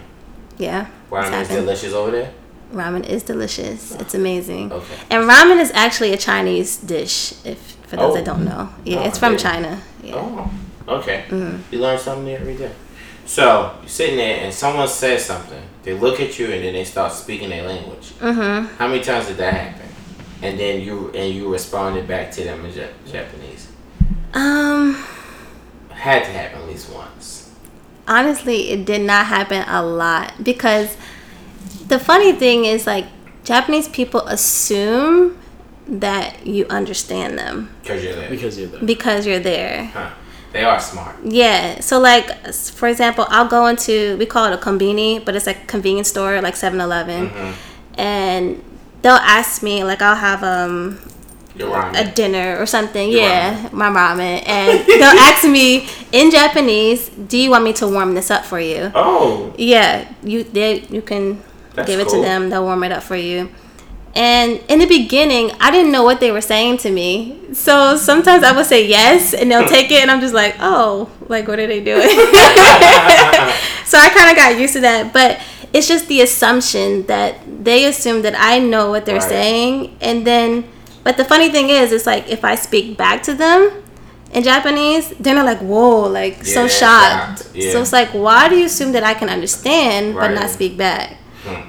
[0.58, 2.32] yeah, Ramen is delicious over there?
[2.73, 3.93] Ramen is delicious.
[3.93, 4.71] It's amazing.
[4.71, 4.95] Okay.
[5.10, 7.34] And ramen is actually a Chinese dish.
[7.45, 8.15] If for those Oh.
[8.15, 9.38] that don't know, yeah, Oh, it's from.
[9.38, 9.80] China.
[10.03, 10.15] Yeah.
[10.17, 10.51] Oh,
[10.99, 11.23] okay.
[11.30, 11.73] Mm-hmm.
[11.73, 12.71] You learn something new every day.
[13.25, 15.62] So you're sitting there and someone says something.
[15.84, 18.12] They look at you and then they start speaking their language.
[18.19, 18.75] Mm-hmm.
[18.77, 19.87] How many times did that happen?
[20.41, 23.67] And then you and you responded back to them in Ja- Japanese.
[24.34, 24.93] Um,
[25.89, 27.50] Had to happen at least once.
[28.08, 30.95] honestly, it did not happen a lot because
[31.88, 33.06] the funny thing is like
[33.43, 35.38] Japanese people assume
[35.88, 38.30] that you understand them Because you're there.
[38.30, 38.82] because you're there.
[38.84, 39.86] because you're there.
[39.86, 40.10] Huh.
[40.54, 41.15] They are smart.
[41.23, 41.80] Yeah.
[41.82, 45.63] So like for example, I'll go into we call it a konbini, but it's like
[45.63, 47.32] a convenience store like 7-Eleven.
[47.97, 48.62] And
[49.01, 50.99] they'll ask me like I'll have um
[51.95, 53.12] a dinner or something.
[53.12, 54.43] Your yeah, my ramen.
[54.47, 58.60] And they'll ask me in Japanese, "Do you want me to warm this up for
[58.60, 61.41] you?" Oh, Yeah, you they you can
[61.73, 62.21] That's give it cool.
[62.21, 62.49] to them.
[62.49, 63.49] They'll warm it up for you.
[64.15, 67.39] And in the beginning, I didn't know what they were saying to me.
[67.53, 71.10] So sometimes I would say yes, and they'll take it, and I'm just like, oh,
[71.27, 72.02] like what are they doing?
[73.85, 75.13] so I kind of got used to that.
[75.13, 75.39] But
[75.74, 79.30] it's just the assumption that they assume that I know what they're Right.
[79.30, 80.65] saying, and then.
[81.04, 83.72] But the funny thing is, it's like if I speak back to them,
[84.34, 87.40] in Japanese, they're not like whoa, like so Yeah, shocked.
[87.44, 87.56] shocked.
[87.56, 87.72] Yeah.
[87.72, 91.15] So it's like, why do you assume that I can understand but not speak back?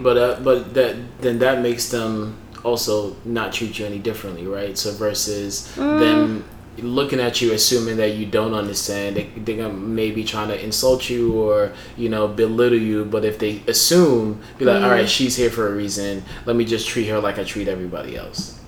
[0.01, 2.35] But uh, but that then that makes them
[2.65, 4.77] also not treat you any differently, right?
[4.77, 6.45] So versus them
[6.83, 11.09] looking at you assuming that you don't understand, they they're gonna maybe trying to insult
[11.11, 13.05] you or you know belittle you.
[13.05, 16.25] But if they assume, be like, all right, she's here for a reason.
[16.47, 18.59] Let me just treat her like I treat everybody else.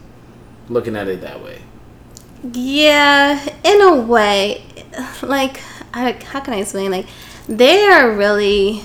[0.68, 1.62] Looking at it that way.
[2.52, 4.64] Yeah, in a way,
[5.22, 5.60] like
[5.92, 6.90] I, how can I explain?
[6.90, 7.06] Like
[7.48, 8.82] they are really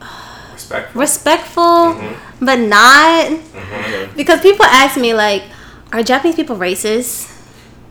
[0.52, 1.00] Respectful.
[1.00, 1.62] respectful,
[1.94, 2.44] Mm-hmm.
[2.44, 5.42] but not because people ask me like,
[5.92, 7.34] are Japanese people racist?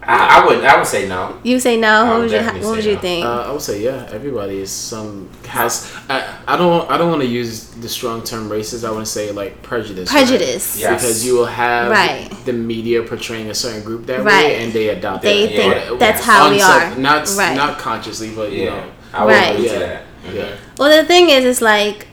[0.10, 1.38] I, I would I would say no.
[1.44, 1.88] You say no.
[1.90, 3.02] I What would would you definitely What would say you no.
[3.02, 3.26] think?
[3.26, 4.08] Uh, I would say yeah.
[4.12, 5.94] Everybody is some has.
[6.08, 6.90] I, I don't.
[6.90, 8.88] I don't want to use the strong term racist.
[8.88, 10.10] I want to say like prejudice.
[10.14, 10.26] right?
[10.26, 10.80] Prejudice.
[10.80, 10.94] Yeah.
[10.94, 12.30] because you will have Right.
[12.46, 14.46] the media portraying a certain group that Right.
[14.46, 15.56] way, and they adopt They it.
[15.58, 15.98] think Yeah.
[16.00, 17.00] that's how we Unsub- are.
[17.00, 17.56] Not Right.
[17.58, 18.70] not consciously, but you Yeah.
[18.70, 18.84] know.
[19.14, 19.56] I would Right.
[19.56, 19.80] agree to Yeah.
[19.80, 20.02] that.
[20.34, 20.46] Yeah.
[20.78, 22.08] Well, the thing is, is like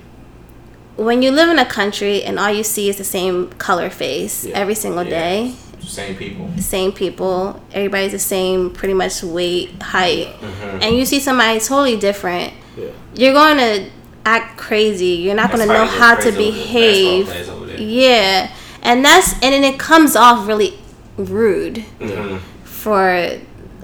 [0.96, 4.44] when you live in a country and all you see is the same color face
[4.44, 4.58] Yeah.
[4.58, 5.10] every single Yeah.
[5.20, 5.54] day,
[5.86, 6.50] Same people.
[6.58, 10.82] same people, everybody's the same, pretty much weight, height, Mm-hmm.
[10.82, 12.88] and you see somebody totally different, Yeah.
[13.14, 13.90] you're going to
[14.26, 15.06] act crazy.
[15.22, 17.28] You're not going to know how to behave.
[17.78, 18.50] Yeah,
[18.82, 20.78] and that's and then it comes off really
[21.16, 22.38] rude Mm-hmm.
[22.64, 23.30] for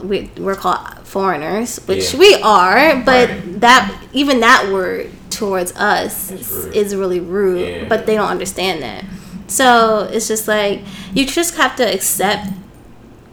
[0.03, 2.18] we we're called foreigners, which Yeah.
[2.20, 3.61] we are, but Right.
[3.61, 7.84] that even that word towards us is, is really rude, Yeah.
[7.88, 9.05] but they don't understand that.
[9.51, 10.82] So it's just like
[11.12, 12.48] you just have to accept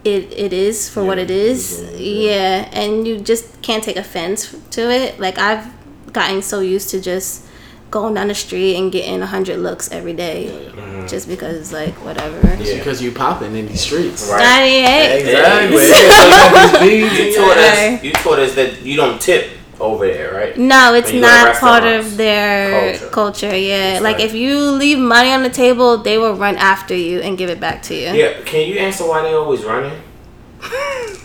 [0.04, 0.34] it.
[0.34, 3.98] It is for what Yeah, it is, it is, yeah, and you just can't take
[3.98, 5.20] offense to it.
[5.20, 5.72] Like I've
[6.14, 7.46] gotten so used to just
[7.92, 11.08] going down the street and getting a hundred looks every day, mm-hmm.
[11.08, 12.40] just because like whatever.
[12.60, 12.78] It's Yeah.
[12.80, 14.28] because you popping in these streets.
[14.30, 14.42] Right.
[14.42, 15.20] Ninety-eight.
[15.22, 15.78] Exactly.
[15.78, 15.94] Yeah.
[15.98, 19.22] Yeah, you got these beads You in told us you told us that you don't
[19.22, 20.58] tip over there, right?
[20.58, 23.10] No, it's When you go to not part of their Culture.
[23.12, 23.56] culture.
[23.58, 26.96] yeah, It's like like- if you leave money on the table, they will run after
[26.96, 28.10] you and give it back to you.
[28.14, 28.34] Yeah.
[28.46, 29.94] Can you answer why they always running?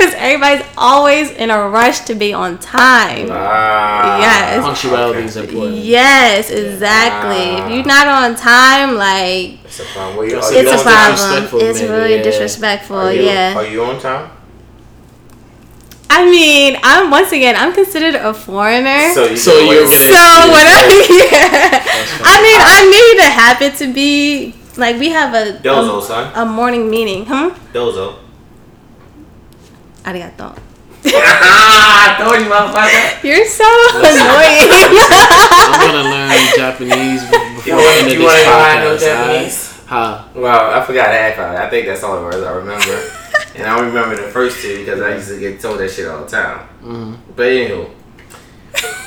[0.00, 3.28] Because everybody's always in a rush to be on time.
[3.30, 4.18] Ah.
[4.18, 4.62] Yes.
[4.64, 5.76] Punctuality is important.
[5.76, 7.44] Yes, exactly.
[7.60, 7.66] Ah.
[7.66, 10.16] If you're not on time, like It's a problem.
[10.16, 11.60] Where you, It's you a problem.
[11.68, 12.22] It's maybe, really yeah.
[12.22, 12.96] disrespectful.
[12.96, 13.06] Time?
[13.08, 13.54] Are you, yeah.
[13.58, 14.30] Are you on time?
[16.12, 19.12] I mean, I'm once again, I'm considered a foreigner.
[19.14, 19.36] So you.
[19.36, 20.10] So can you're- wait.
[20.10, 20.96] So whatever.
[21.06, 21.78] Yeah.
[22.18, 22.26] fine.
[22.26, 26.32] I mean, I made it happen to be like we have a Dozo, a, son.
[26.34, 27.54] a morning meeting, huh?
[27.72, 28.16] Dozo.
[30.04, 30.56] Arigato.
[31.06, 33.24] ah, I told you, motherfucker.
[33.24, 33.64] You're so
[34.02, 34.68] annoying.
[35.70, 38.84] I'm gonna learn Japanese before You we wanna- end you this wanna know how I
[38.84, 39.00] know podcast.
[39.00, 39.66] Japanese?
[39.86, 40.24] Huh?
[40.34, 41.58] Well, I forgot half of it.
[41.58, 43.10] I think that's all the words I remember.
[43.60, 46.24] And I remember the first two because I used to get told that shit all
[46.24, 46.68] the time.
[46.82, 47.14] Mm-hmm.
[47.36, 47.88] But anywho,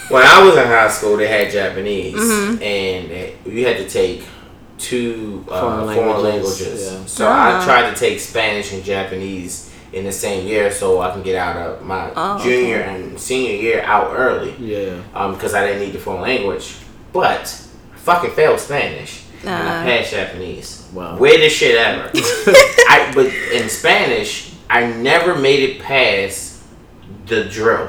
[0.10, 2.62] when I was in high school, they had Japanese, Mm-hmm.
[2.62, 4.24] and you had to take
[4.78, 6.92] two uh, Foreign foreign, languages, languages.
[6.94, 7.06] yeah.
[7.06, 7.28] So.
[7.30, 11.36] I tried to take Spanish and Japanese in the same year so I can get
[11.36, 12.90] out of my Oh, junior okay.
[12.96, 14.98] and senior year out early Yeah.
[15.32, 16.76] because I didn't need the foreign language.
[17.14, 17.42] But
[17.94, 19.84] I fucking failed Spanish and I Uh.
[19.86, 20.83] passed Japanese.
[20.94, 21.18] Wow.
[21.18, 22.12] Weirdest shit ever.
[22.16, 26.64] I but in Spanish, I never made it past
[27.26, 27.88] the drill.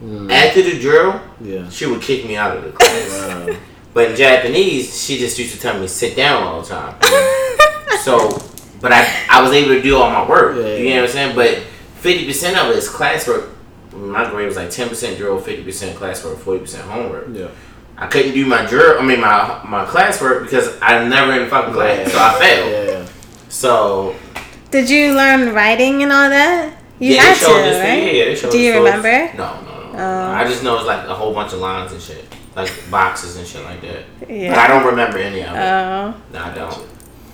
[0.00, 0.30] Hmm.
[0.30, 1.68] After the drill, Yeah.
[1.70, 3.10] she would kick me out of the class.
[3.48, 3.56] Wow.
[3.92, 6.94] but in Japanese, she just used to tell me sit down all the time.
[8.02, 8.40] so,
[8.80, 10.56] but I I was able to do all my work.
[10.56, 11.34] Yeah, you know what I'm saying?
[11.36, 11.58] But
[11.96, 13.50] fifty percent of it is classwork.
[13.92, 17.26] My grade was like ten percent drill, fifty percent classwork, forty percent homework.
[17.32, 17.48] Yeah.
[18.00, 18.98] I couldn't do my drill.
[18.98, 22.88] I mean my my classwork because I never in the fucking class, so I failed.
[23.06, 23.12] Yeah.
[23.48, 24.14] So
[24.70, 26.74] Did you learn writing and all that?
[27.00, 27.84] You yeah, had they to, showed this right?
[27.86, 28.16] thing.
[28.16, 29.04] Yeah, they showed Do you this photos.
[29.04, 29.36] remember?
[29.36, 29.98] No, no, no.
[29.98, 30.32] Oh.
[30.32, 32.24] I just know it's like a whole bunch of lines and shit,
[32.56, 34.04] like boxes and shit like that.
[34.28, 34.50] Yeah.
[34.50, 35.58] But I don't remember any of it.
[35.58, 36.86] Oh, no, I don't.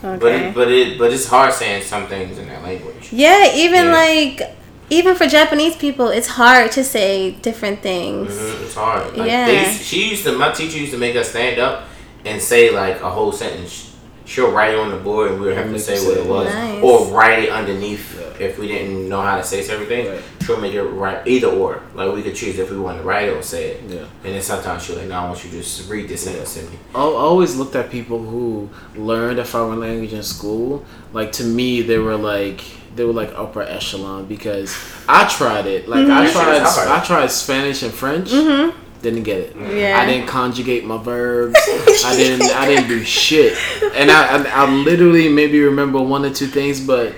[0.03, 0.49] But okay.
[0.49, 3.11] it, but it but it's hard saying some things in that language.
[3.13, 3.93] yeah, even Yeah.
[3.93, 4.57] like
[4.91, 8.33] even for Japanese people, it's hard to say different things.
[8.33, 9.17] Mhm, It's hard.
[9.17, 9.47] Like, Yeah.
[9.47, 10.33] They she used to.
[10.33, 11.85] My teacher used to make us stand up
[12.25, 13.91] and say like a whole sentence.
[14.27, 16.27] She'll write it on the board and we would have to say what it it.
[16.27, 16.83] was, Nice.
[16.83, 18.47] or write it underneath Yeah.
[18.47, 20.09] if we didn't know how to say certain things.
[20.09, 20.23] Right.
[20.47, 21.81] She'll make it right either or.
[21.95, 23.83] Like we could choose if we wanted to write it or say it.
[23.87, 23.99] Yeah.
[24.25, 26.63] And then sometimes she'll like, no, I want you to just read this sentence to
[26.63, 26.79] me.
[26.95, 30.85] I always looked at people who learned a foreign language in school.
[31.13, 32.63] Like to me, they were like
[32.95, 34.77] they were like upper echelon because
[35.09, 35.89] I tried it.
[35.89, 36.33] Like I That shit
[36.75, 36.89] tried.
[37.01, 38.31] I tried Spanish and French.
[38.31, 39.57] Didn't get it.
[39.57, 40.01] Yeah.
[40.01, 41.57] I didn't conjugate my verbs.
[42.05, 42.51] I didn't.
[42.51, 43.53] I didn't do shit.
[43.95, 47.13] And I, I, I literally maybe remember one or two things, but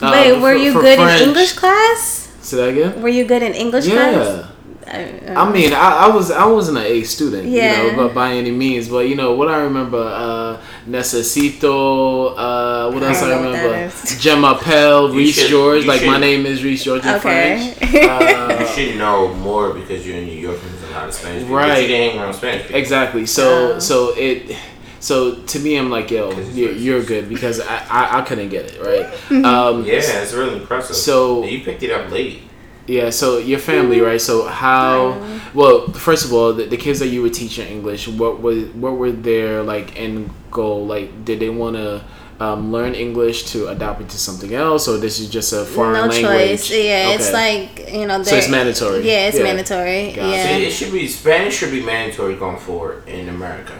[0.00, 2.32] Uh, Wait, for- were you for good French- in English class?
[2.40, 3.02] Say that again.
[3.02, 4.14] Were you good in English class?
[4.16, 4.46] Yeah.
[4.90, 7.82] I, I mean, I, I was I wasn't an A student, Yeah.
[7.82, 8.88] you know, but by any means.
[8.88, 12.34] But you know what I remember, uh, Necesito.
[12.36, 13.96] Uh, what I else I, don't know what remember?
[14.20, 15.82] Gemma Pell, Reese should- George.
[15.82, 17.74] you Like my name is Reese George in Okay.
[17.78, 17.92] French.
[17.92, 21.14] You Uh, should know more because you're in New York and there's a lot of
[21.14, 21.56] Spanish people.
[21.56, 21.82] Right.
[21.82, 22.76] you didn't hang around Spanish people.
[22.76, 23.26] exactly.
[23.26, 23.78] So Oh.
[23.78, 24.56] so it.
[25.02, 28.66] So to me, I'm like, yo, you're, you're good because I, I, I couldn't get
[28.70, 29.08] it right.
[29.46, 30.94] Um, Yeah, it's really impressive.
[30.94, 32.42] So- you picked it up late.
[32.96, 34.20] Yeah, so your family, right?
[34.20, 34.94] So how?
[35.54, 38.94] Well, first of all, the, the kids that you were teaching English, what was what
[39.00, 40.86] were their like end goal?
[40.86, 42.02] Like, did they want to
[42.40, 45.92] um, learn English to adapt it to something else, or this is just a foreign
[45.94, 46.22] no language?
[46.60, 46.70] choice.
[46.70, 48.22] Yeah, it's like you know.
[48.24, 49.06] So it's mandatory.
[49.06, 49.44] Yeah, it's Yeah.
[49.44, 50.12] mandatory.
[50.12, 50.28] Got.
[50.30, 53.78] Yeah, See, it should be Spanish should be mandatory going forward in America.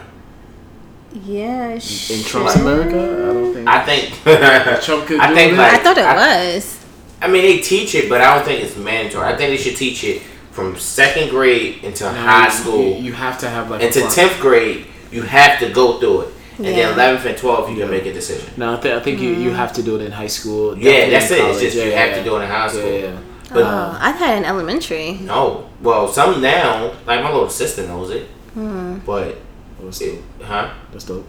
[1.25, 1.71] yeah.
[1.71, 2.95] in Trump's America.
[2.95, 3.67] I don't think.
[3.67, 4.83] I think.
[4.83, 6.15] Trump could I think like I thought it I,
[6.55, 6.80] was.
[7.21, 9.25] I mean, they teach it, but I don't think it's mandatory.
[9.27, 13.03] I think they should teach it from second grade into No, high you- school You,
[13.05, 14.85] you have to have like into a tenth grade.
[15.11, 16.73] You have to go through it, and Yeah.
[16.75, 18.49] then eleventh and twelfth you can make a decision.
[18.57, 19.41] No, I, th- I think you, Mm-hmm.
[19.43, 20.77] you have to do it in high school.
[20.77, 21.39] Yeah, that's in it.
[21.39, 21.61] It's college.
[21.61, 22.17] just you Yeah, have yeah.
[22.17, 22.83] to do it in high school.
[22.91, 23.17] Yeah, yeah.
[23.53, 25.13] But oh, I've had an elementary.
[25.21, 28.99] no, well, some now, like my little sister knows it, Hmm.
[29.05, 29.37] but
[29.83, 30.69] That's it, huh?
[30.91, 31.27] That's dope.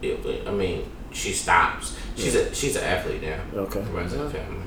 [0.00, 1.94] Yeah, but I mean, she stops.
[2.16, 3.38] She's a she's an athlete now.
[3.64, 3.80] Okay.
[3.80, 4.62] The rest of the family.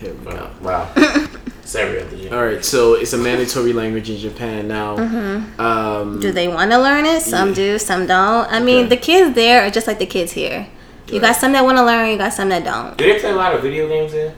[0.00, 0.50] Here we go.
[0.62, 0.92] But, wow,
[1.62, 2.34] it's every other year.
[2.34, 4.96] All right, so it's a mandatory language in Japan now.
[4.96, 5.60] Mm-hmm.
[5.60, 7.20] Um, Do they want to learn it?
[7.22, 7.54] Some Yeah.
[7.54, 8.50] do, some don't.
[8.50, 8.88] I mean, Okay.
[8.88, 10.66] the kids there are just like the kids here.
[11.08, 12.96] You got some that want to learn, you got some that don't.
[12.96, 14.32] Do they play a lot of video games there?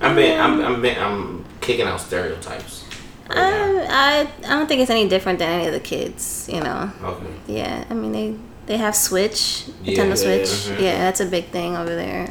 [0.00, 2.84] I'm been, I'm, I'm, been, I'm kicking out stereotypes.
[3.28, 6.48] right Um, I I don't think it's any different than any of the kids.
[6.50, 6.90] You know.
[7.02, 7.26] Okay.
[7.46, 8.34] Yeah, I mean they
[8.66, 10.48] they have Switch, Yeah, Nintendo yeah, Switch.
[10.48, 10.80] mhm.
[10.80, 12.26] Yeah, that's a big thing over there.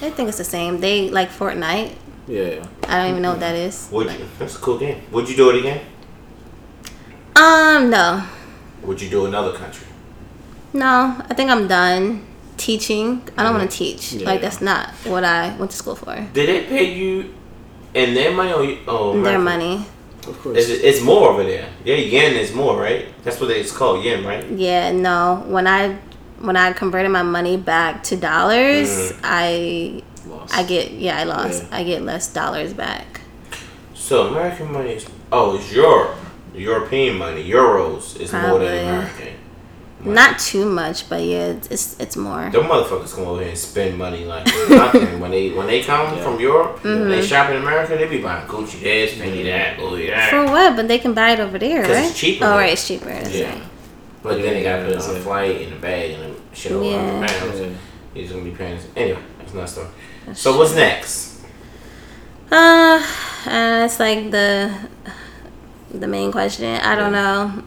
[0.00, 0.80] I think it's the same.
[0.80, 1.94] They like Fortnite.
[2.26, 2.64] yeah.
[2.88, 3.88] I don't even know what that is.
[3.92, 4.26] Would you?
[4.38, 5.02] That's a cool game.
[5.12, 5.80] Would you do it again?
[7.36, 8.24] Um, no,
[8.82, 9.86] Would you do another country?
[10.72, 11.16] no.
[11.30, 12.24] I think I'm done
[12.56, 13.22] teaching.
[13.36, 14.12] I don't want to teach.
[14.14, 14.26] Yeah.
[14.26, 16.14] Like that's not what I went to school for.
[16.32, 17.32] Did they pay you
[17.94, 19.44] in their money or you, oh, Their American?
[19.44, 19.86] money.
[20.26, 20.58] Of course.
[20.58, 21.68] It's, it's more over there.
[21.84, 23.06] Yeah, yen is more, right?
[23.24, 24.44] That's what it's called, yen, right?
[24.50, 25.44] Yeah, no.
[25.46, 25.96] When I
[26.40, 29.16] when I converted my money back to dollars, Mhm.
[29.24, 30.54] I Lost.
[30.58, 31.62] I get yeah I lost.
[31.70, 31.78] Yeah.
[31.78, 33.20] I get less dollars back.
[33.94, 36.16] So American money is oh, it's Europe.
[36.54, 39.18] European money, euros is more than American.
[39.20, 39.34] money.
[40.04, 42.50] Not too much, but yeah, it's it's, it's more.
[42.50, 45.18] Them motherfuckers come over here and spend money like it's nothing.
[45.22, 46.22] when they when they come Yeah.
[46.24, 47.08] from Europe, Mm-hmm.
[47.10, 50.30] they shop in America, they be buying Gucci this, Fendi that, Louis that.
[50.30, 50.76] For what?
[50.76, 52.04] But they can buy it over there, right?
[52.10, 53.06] it's cheaper Oh, right, it's cheaper.
[53.06, 53.50] That's yeah.
[53.50, 53.62] right.
[54.22, 56.72] But then they gotta put it on a flight in a bag and a shit
[56.72, 57.10] over Yeah.
[57.18, 57.60] hundred pounds.
[57.60, 57.68] Yeah.
[58.14, 58.78] He's gonna be paying.
[58.96, 59.86] Anyway, that's not story.
[60.34, 61.40] So what's next?
[62.50, 63.00] Uh,
[63.46, 64.72] uh, it's like the
[65.94, 66.66] the main question.
[66.80, 67.62] I don't know.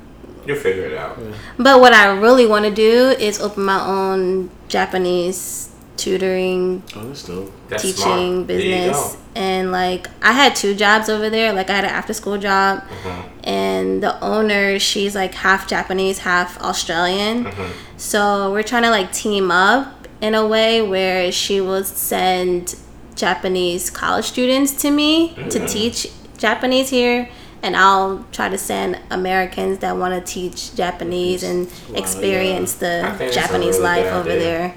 [0.45, 1.17] You'll figure it out.
[1.57, 5.69] But what I really want to do is open my own Japanese
[6.01, 7.51] tutoring, Oh, that's dope.
[7.69, 8.47] That's teaching smart.
[8.47, 9.17] Business.
[9.35, 11.53] And like I had two jobs over there.
[11.53, 13.09] Like I had an after school job go.
[13.09, 13.23] Mhm.
[13.43, 17.45] and the owner, she's like half Japanese, half Australian.
[17.45, 17.69] Mhm.
[17.97, 22.75] So we're trying to like team up in a way where she will send
[23.15, 25.69] Japanese college students to me to Mm.
[25.71, 27.29] teach Japanese here,
[27.63, 32.79] and I'll try to send Americans that want to teach Japanese and Wow, experience I
[32.85, 34.39] the think that's a Japanese really life over idea.
[34.43, 34.73] there.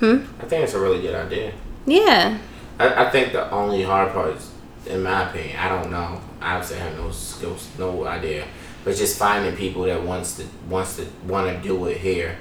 [0.00, 0.18] Hmm?
[0.40, 1.52] I think it's a really good idea.
[1.86, 2.38] Yeah.
[2.78, 4.50] I, I think the only hard part is,
[4.86, 6.20] in my opinion, I don't know.
[6.40, 8.44] I obviously have no skills, no idea.
[8.82, 12.38] But just finding people that wants to wants to want to do it here.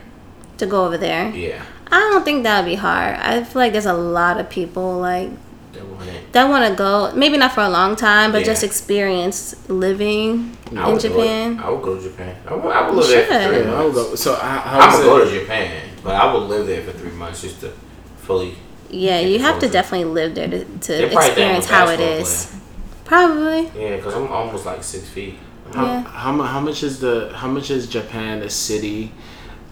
[0.60, 1.30] To go over there.
[1.32, 3.16] Yeah, I don't think that would be hard.
[3.18, 5.32] I feel like there's a lot of people like
[5.74, 6.32] that want it.
[6.32, 7.12] that want to go.
[7.14, 8.46] Maybe not for a long time, but Yeah.
[8.46, 11.12] just experience living I in would do it.
[11.12, 11.60] Japan.
[11.60, 12.36] I would go to Japan.
[12.48, 13.64] I would, I would live there for should.
[13.64, 14.16] three Yeah, I would go.
[14.16, 16.92] So how, how I'm is gonna go to Japan, but I would live there for
[16.92, 17.72] three months just to
[18.18, 18.56] fully.
[18.90, 19.74] Yeah, you have to Closer.
[19.74, 22.28] definitely live there to, to probably think I'm a experience how it is.
[22.28, 22.60] basketball.
[23.06, 23.62] Probably.
[23.82, 25.36] Yeah, because I'm almost like six feet.
[25.74, 26.02] How, Yeah.
[26.04, 29.12] how, how much is the how much is Japan a city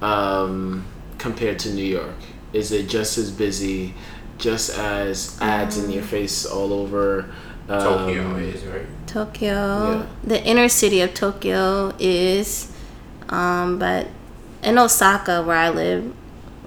[0.02, 0.86] um,
[1.18, 2.16] compared to New York?
[2.54, 3.94] Is it just as busy,
[4.38, 7.26] just as ads in your face all over?
[7.70, 8.86] Um, Tokyo is right.
[9.08, 9.52] Tokyo.
[9.52, 10.06] Yeah.
[10.24, 12.72] The inner city of Tokyo is,
[13.30, 14.08] um, but
[14.64, 16.14] in Osaka, where I live,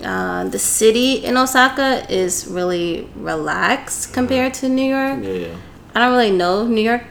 [0.03, 5.23] uh, the city in Osaka is really relaxed compared to New York.
[5.23, 5.57] Yeah, yeah.
[5.95, 7.05] I don't really know New York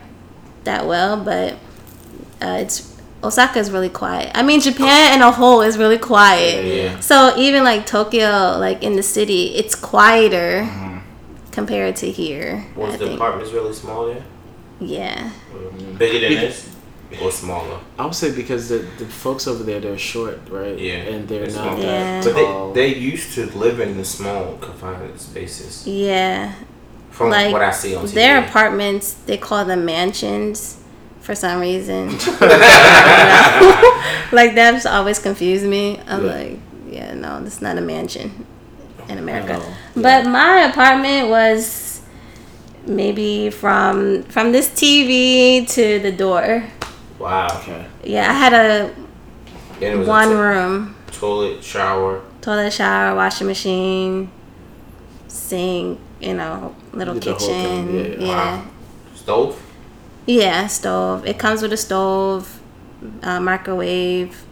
[0.64, 1.54] that well, but
[2.42, 4.32] uh, it's Osaka is really quiet.
[4.34, 6.66] I mean, Japan in a whole is really quiet.
[6.66, 7.00] Yeah.
[7.00, 10.68] So even like Tokyo, like in the city, it's quieter
[11.52, 12.66] compared to here.
[12.76, 13.20] Was I the think.
[13.20, 14.24] apartments really small there?
[14.80, 15.32] Yeah.
[15.98, 16.79] Bigger than this
[17.22, 17.80] or smaller?
[17.98, 20.78] I would say because the, the folks over there they're short, right?
[20.78, 21.78] Yeah, and they're it's not.
[21.80, 22.22] Yeah.
[22.22, 22.74] that But tall.
[22.74, 25.88] they, they used to live in the small confined spaces.
[25.88, 26.54] Yeah.
[27.12, 28.14] From Like, what I see on TV.
[28.14, 30.78] Their apartments, they call them mansions
[31.22, 32.10] for some reason.
[34.32, 36.00] like that's always confused me.
[36.08, 36.32] I'm Yeah.
[36.32, 38.46] like, yeah, no, this is not a mansion
[39.10, 39.60] in America.
[39.96, 42.02] No, But my apartment was
[42.86, 46.64] maybe from from this TV to the door.
[47.20, 47.48] Wow.
[47.60, 47.86] okay.
[48.04, 48.96] Yeah, I had a
[49.82, 52.22] it was one a to- room, toilet, shower.
[52.42, 54.32] toilet, shower, washing machine,
[55.28, 58.22] sink, you know, little You did the whole kitchen.
[58.22, 58.28] yeah.
[58.28, 58.58] yeah.
[58.58, 58.66] Wow.
[59.16, 59.62] Stove?
[60.26, 61.26] Yeah, stove.
[61.26, 62.60] It comes with a stove,
[63.24, 64.44] uh, microwave,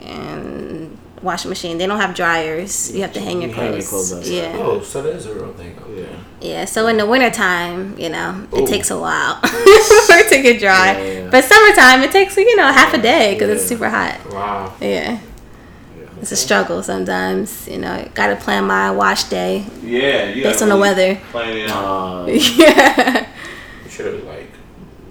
[0.00, 1.78] and washing machine.
[1.78, 2.92] They don't have dryers.
[2.94, 3.88] You have to hang your You hang your clothes.
[3.88, 4.32] clothes outside.
[4.32, 5.76] yeah, Oh, so that is a real thing.
[5.82, 6.02] Okay.
[6.02, 6.16] Yeah.
[6.40, 6.64] yeah.
[6.64, 10.92] So in the wintertime, you know, it takes a while for it to get dry.
[10.98, 11.30] Yeah, yeah.
[11.30, 14.18] But summertime, it takes you know half a day because it's super hot.
[14.30, 14.74] Wow.
[14.80, 15.18] Yeah.
[16.20, 18.08] It's a struggle sometimes, you know.
[18.14, 20.28] Got to plan my wash day Yeah.
[20.28, 21.16] You based on the weather.
[21.32, 23.26] Plan it Uh, yeah,
[23.84, 24.50] You should have like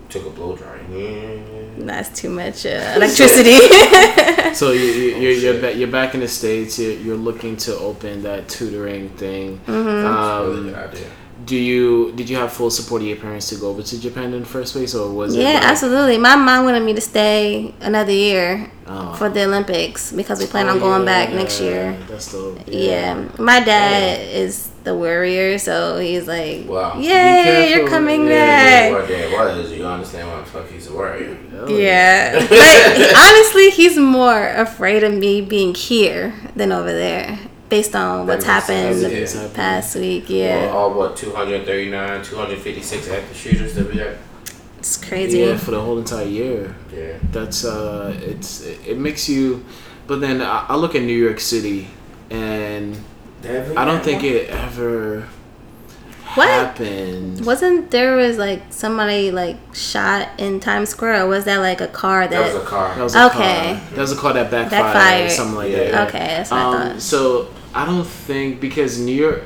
[0.08, 0.80] took a blow dryer.
[0.90, 1.40] Yeah.
[1.86, 3.58] That's too much uh, electricity.
[4.54, 5.78] so you, you, you're you're, shit.
[5.78, 6.78] you're back in the states.
[6.80, 9.60] You're, you're looking to open that tutoring thing.
[9.66, 9.74] Mm-hmm.
[9.86, 11.08] Really Um, good idea.
[11.46, 14.34] Do you did you have full support of your parents to go over to Japan
[14.34, 15.42] in the first place, or was it?
[15.42, 16.18] Yeah, like- absolutely.
[16.18, 19.14] My mom wanted me to stay another year Oh.
[19.14, 21.98] for the Olympics because we plan on Oh, going back yeah, next year.
[22.10, 22.60] That's dope.
[22.68, 23.24] Yeah.
[23.40, 23.66] My oh.
[23.66, 26.98] dad is the warrior, so he's like, Wow.
[26.98, 29.00] Be Yay, you're coming Yeah, Yeah, back.
[29.00, 31.38] what that was, you understand why the fuck he's a warrior.
[31.52, 32.34] Hell Yeah.
[32.50, 37.40] but honestly, he's more afraid of me being here than over there
[37.72, 39.54] based on what's happened sense, the yeah.
[39.56, 40.26] past week.
[40.30, 40.72] Well, Yeah.
[40.76, 44.16] all what 239, 256 active shooters that we got.
[44.78, 45.40] It's crazy.
[45.40, 46.76] Yeah, for the whole entire year.
[46.94, 47.14] Yeah.
[47.32, 49.64] That's uh, it's it, it makes you.
[50.08, 51.88] But then I, I look at New York City,
[52.30, 52.98] and
[53.78, 55.28] I don't think it ever
[56.34, 56.50] What?
[56.50, 57.46] happened.
[57.46, 61.88] Wasn't there was like somebody like shot in Times Square or was that like a
[61.88, 62.96] car that, That was a car.
[62.96, 63.64] That was a Okay.
[63.80, 63.96] car.
[63.96, 65.32] That was a car that backfired, or Backfired.
[65.32, 65.92] something like Yeah.
[65.92, 66.08] that.
[66.10, 67.02] Okay, that's what I Um, thought.
[67.02, 69.44] so I don't think because New York,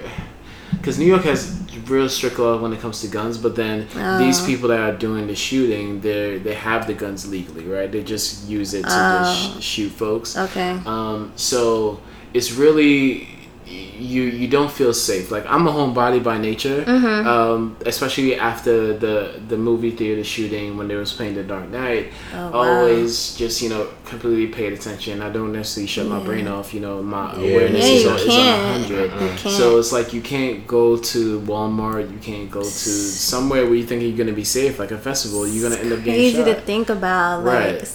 [0.71, 3.87] because New York has real strict law when it comes to guns, but then
[4.19, 4.45] these Oh.
[4.45, 7.91] people that are doing the shooting, they they have the guns legally, right?
[7.91, 9.57] They just use it to Oh.
[9.59, 10.35] sh- shoot folks.
[10.37, 10.79] Okay.
[10.85, 11.99] Um, so
[12.33, 13.27] it's really
[13.67, 15.31] you you don't feel safe.
[15.31, 17.27] Like I'm a homebody by nature, Mm-hmm.
[17.27, 22.11] um, especially after the the movie theater shooting when they was playing The Dark Knight.
[22.33, 22.53] Oh, wow.
[22.53, 25.21] Always just you know completely paid attention.
[25.21, 26.73] I don't necessarily shut my brain off.
[26.75, 27.49] You know my Yeah.
[27.49, 29.11] awareness Yeah, is, on, is on hundred.
[29.13, 29.39] You can't.
[29.59, 32.11] So it's like you can't go to Walmart.
[32.11, 35.47] You can't go to somewhere where you think you're gonna be safe, like a festival.
[35.47, 36.45] You're gonna end up getting Crazy shot.
[36.45, 37.91] to think about, like Right.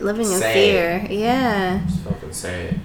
[0.00, 0.54] living in Sad.
[0.54, 1.06] fear.
[1.10, 1.80] Yeah.
[1.88, 2.80] It's fucking sad.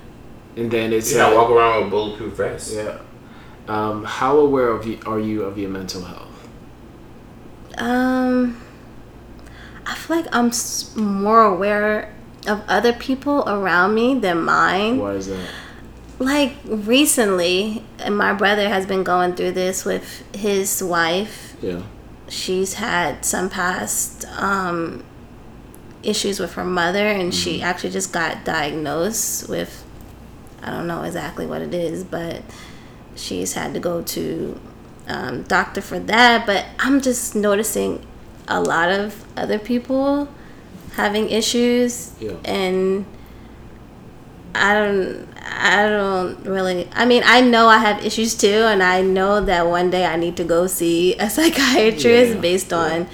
[0.55, 2.73] And then it's You gotta uh, walk around with bulletproof vests.
[2.73, 2.99] Yeah.
[3.67, 6.47] Um, how aware of you are you of your mental health?
[7.77, 8.61] Um,
[9.85, 10.51] I feel like I'm
[10.95, 12.13] more aware
[12.47, 14.99] of other people around me than mine.
[14.99, 15.49] Why is that?
[16.19, 21.55] Like recently, and my brother has been going through this with his wife.
[21.61, 21.81] Yeah.
[22.27, 25.03] She's had some past um,
[26.03, 29.82] issues with her mother, and she actually just got diagnosed with
[30.63, 32.41] I don't know exactly what it is, but
[33.15, 34.59] she's had to go to
[35.07, 36.45] um, doctor for that.
[36.45, 38.05] But I'm just noticing
[38.47, 40.27] a lot of other people
[40.93, 42.33] having issues, Yeah.
[42.45, 43.05] and
[44.55, 45.27] I don't.
[45.45, 46.87] I don't really.
[46.93, 50.15] I mean, I know I have issues too, and I know that one day I
[50.15, 52.77] need to go see a psychiatrist Yeah, based yeah.
[52.77, 53.07] on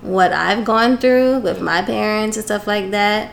[0.00, 3.32] what I've gone through with my parents and stuff like that.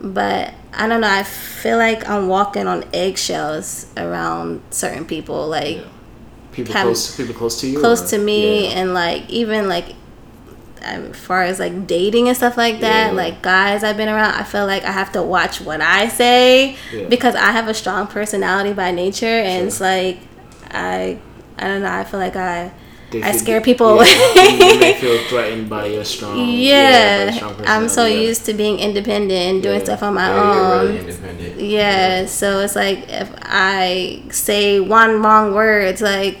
[0.00, 1.08] But I don't know.
[1.10, 5.82] I feel like I'm walking on eggshells around certain people, like Yeah.
[6.52, 7.78] People close, people close to you.
[7.80, 8.78] close or- to me, Yeah.
[8.80, 9.94] and like even like
[10.82, 13.16] as far as like dating and stuff like that, Yeah.
[13.16, 16.76] like guys I've been around, I feel like I have to watch what I say
[17.08, 19.66] because I have a strong personality by nature, and Sure.
[19.68, 20.18] it's like
[20.70, 21.18] I
[21.58, 21.92] I don't know.
[21.92, 22.72] I feel like I
[23.14, 24.72] I scare people yeah, away.
[24.72, 26.36] you may feel threatened by your strong.
[26.38, 28.20] by yeah, strong I'm so yeah.
[28.28, 29.84] used to being independent and doing Yeah.
[29.84, 30.86] stuff on my Yeah, own.
[30.86, 31.60] really independent.
[31.60, 36.38] Yeah, so it's like if I say one wrong word, it's like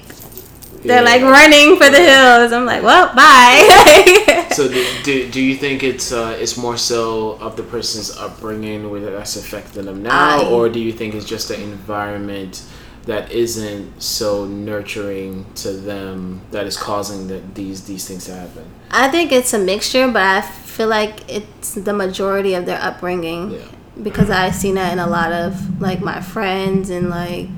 [0.82, 1.10] they're Yeah.
[1.12, 2.52] like running for the hills.
[2.52, 4.38] I'm like, well, bye.
[4.52, 8.90] So do, do, do you think it's uh, it's more so of the person's upbringing
[8.90, 12.62] whether that's affecting them now, I- or do you think it's just the environment
[13.04, 18.64] that isn't so nurturing to them that is causing the, these these things to happen.
[18.90, 23.52] I think it's a mixture, but I feel like it's the majority of their upbringing.
[23.52, 23.58] Yeah.
[24.02, 27.48] Because I've seen that in a lot of like my friends and like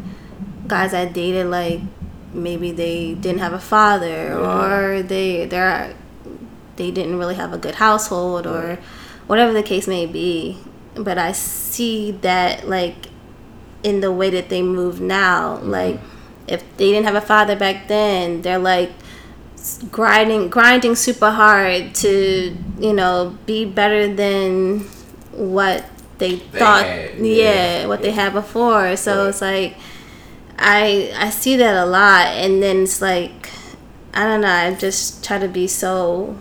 [0.67, 1.47] guys I dated.
[1.47, 1.81] Like
[2.33, 5.95] maybe they didn't have a father, or they they're
[6.77, 8.79] they didn't really have a good household, or
[9.27, 10.59] whatever the case may be.
[10.95, 13.09] But I see that like
[13.85, 15.59] in the way that they move now.
[15.59, 15.71] Mm-hmm.
[15.71, 16.01] Like
[16.49, 18.91] if they didn't have a father back then, they're like
[19.91, 24.81] grinding grinding super hard to you know be better than
[25.33, 25.85] what
[26.19, 27.87] they, thought had, yeah, yeah.
[27.87, 29.29] what they had before so Right.
[29.31, 29.77] it's like
[30.59, 33.49] i i see that a lot and then it's like
[34.13, 36.37] i don't know i just try to be so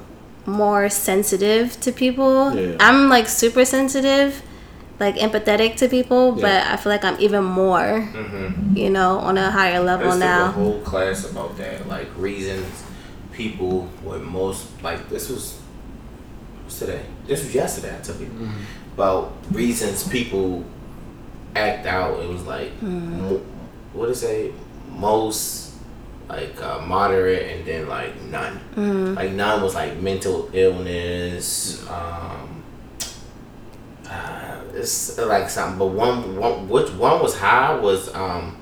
[0.45, 2.75] more sensitive to people Yeah.
[2.81, 4.43] i'm like super sensitive
[4.99, 8.77] like empathetic to people but i feel like i'm even more Mm-hmm.
[8.77, 12.83] you know on a higher level Let's now a whole class about that, like reasons
[13.31, 15.09] people would most like.
[15.09, 15.59] This was
[16.63, 17.01] what's today.
[17.25, 17.95] This was yesterday.
[17.97, 18.29] I took it
[18.93, 20.63] about reasons people
[21.55, 22.19] act out.
[22.19, 23.41] It was like mo-
[23.93, 24.51] what did it say?
[24.89, 25.73] Most
[26.29, 29.15] like uh, moderate, and then like none.
[29.15, 31.83] Like none was like mental illness.
[31.89, 32.52] Um,
[34.13, 38.57] uh, it's like something, but one, one which one was high was um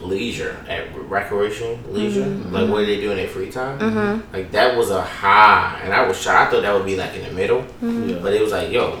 [0.00, 4.22] leisure at recreation leisure like what do they do in their free time.
[4.32, 7.14] Like that was a high and i was shocked i thought that would be like
[7.14, 7.64] in the middle.
[7.80, 8.18] Yeah.
[8.20, 8.98] but it was like yo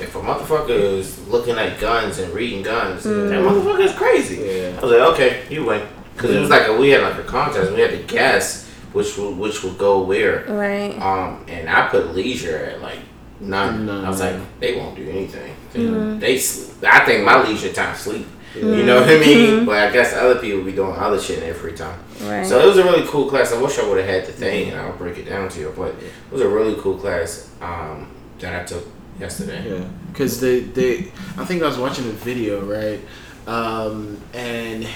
[0.00, 4.36] if a motherfucker is looking at guns and reading guns that motherfucker is crazy.
[4.36, 4.76] Yeah.
[4.78, 5.86] i was like okay you win.
[6.14, 7.72] Because it was like a, we had like a contest.
[7.72, 10.44] We had to guess which would which would go where.
[10.46, 10.96] Right.
[11.00, 13.00] Um, and I put leisure at like
[13.48, 13.86] none.
[13.86, 14.04] None.
[14.04, 15.54] Uh, I was like, they won't do anything.
[15.72, 16.18] Mm-hmm.
[16.18, 16.92] They, they sleep.
[16.92, 18.26] I think my leisure time sleep.
[18.54, 18.86] You mm-hmm.
[18.86, 19.50] know what I mean?
[19.50, 19.64] Mm-hmm.
[19.66, 21.98] But I guess other people be doing other shit in their free time.
[22.22, 23.52] right So it was a really cool class.
[23.52, 25.72] I wish I would have had the thing, and I'll break it down to you.
[25.76, 28.86] But it was a really cool class um, that I took
[29.18, 29.78] yesterday.
[29.78, 33.00] Yeah, because they, they, I think I was watching a video, right?
[33.46, 34.86] Um, and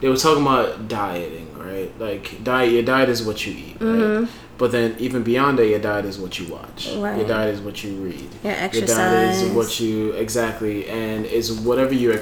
[0.00, 1.92] they were talking about dieting, right?
[1.98, 4.28] Like diet, your diet is what you eat, right?
[4.58, 6.88] But then even beyond that, your diet is what you watch.
[6.88, 8.28] Your diet is what you read.
[8.42, 12.12] Your Your diet is what you exactly, and it's whatever you're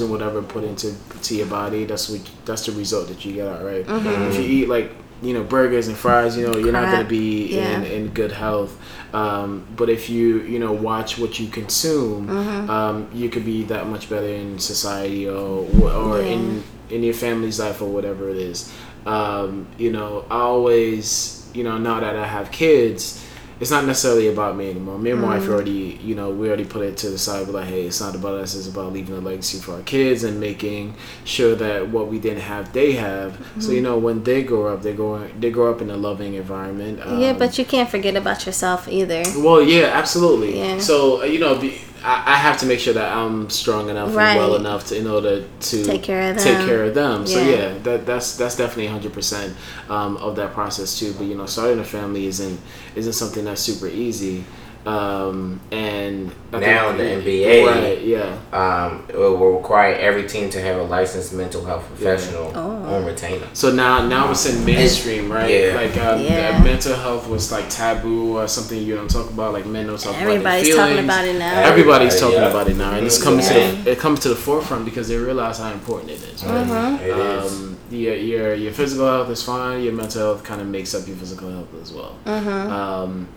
[0.00, 1.84] and whatever put into to your body.
[1.86, 3.84] That's what that's the result that you get out, right?
[3.88, 4.92] If you eat like
[5.22, 7.78] you know burgers and fries, you know you're not gonna be Yeah.
[7.78, 8.78] in, in good health.
[9.14, 12.28] Um, but if you you know watch what you consume,
[12.68, 16.26] um, you could be that much better in society or or Yeah.
[16.26, 18.70] in in your family's life or whatever it is.
[19.06, 23.22] Um, you know, I always you know now that I have kids.
[23.58, 24.98] It's not necessarily about me anymore.
[24.98, 27.46] Me and my wife already, you know, we already put it to the side.
[27.46, 28.54] We're like, hey, it's not about us.
[28.54, 30.94] It's about leaving a legacy for our kids and making
[31.24, 33.30] sure that what we didn't have, they have.
[33.58, 36.34] So you know, when they grow up, they go they grow up in a loving
[36.34, 36.98] environment.
[37.18, 39.22] yeah, Um, but you can't forget about yourself either.
[39.38, 40.58] well, yeah, absolutely.
[40.58, 40.76] Yeah.
[40.78, 44.08] So uh, you know, be, I, I have to make sure that I'm strong enough
[44.08, 46.66] and well enough to in order to Take care of Take them.
[46.66, 47.26] care of them.
[47.26, 47.56] So Yeah.
[47.72, 49.56] yeah, that that's that's definitely 100 percent
[49.88, 51.12] um, of that process too.
[51.14, 52.60] But you know, starting a family isn't
[52.94, 54.44] isn't something that's super easy.
[54.86, 58.00] Um, and I Now in the NBA, right?
[58.02, 58.38] Yeah.
[58.52, 62.94] Um, it will require every team to have a licensed mental health professional Oh.
[62.94, 63.48] on retainer.
[63.52, 65.50] So now, now it's in mainstream, right?
[65.50, 65.74] Yeah.
[65.74, 66.56] Like um, Yeah.
[66.60, 69.52] uh, mental health was like taboo or something you don't talk about.
[69.52, 71.60] Like men don't talk Everybody's about their talking about it now.
[71.62, 72.50] Everybody's Everybody, talking yeah.
[72.50, 75.16] about it now, and it's coming to the, it comes to the forefront because they
[75.16, 76.44] realize how important it is.
[76.44, 76.54] Right?
[76.58, 76.98] Uh-huh.
[77.02, 77.52] It is.
[77.52, 79.82] Um, your, your your physical health is fine.
[79.82, 82.14] Your mental health kind of makes up your physical health as well.
[82.24, 83.28] Um,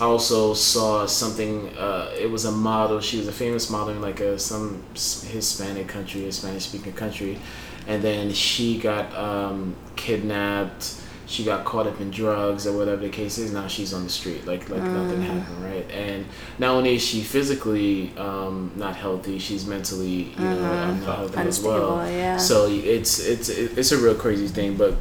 [0.00, 1.68] I also saw something.
[1.76, 3.00] Uh, it was a model.
[3.00, 7.38] She was a famous model in like a some Hispanic country, a Spanish speaking country,
[7.86, 11.02] and then she got um, kidnapped.
[11.28, 13.52] She got caught up in drugs or whatever the case is.
[13.52, 15.90] Now she's on the street, like like nothing happened, right?
[15.90, 16.26] And
[16.58, 21.40] not only is she physically um, not healthy, she's mentally you know um, not healthy
[21.40, 22.08] as well.
[22.08, 22.36] Yeah.
[22.36, 24.94] So it's it's it's a real crazy thing, but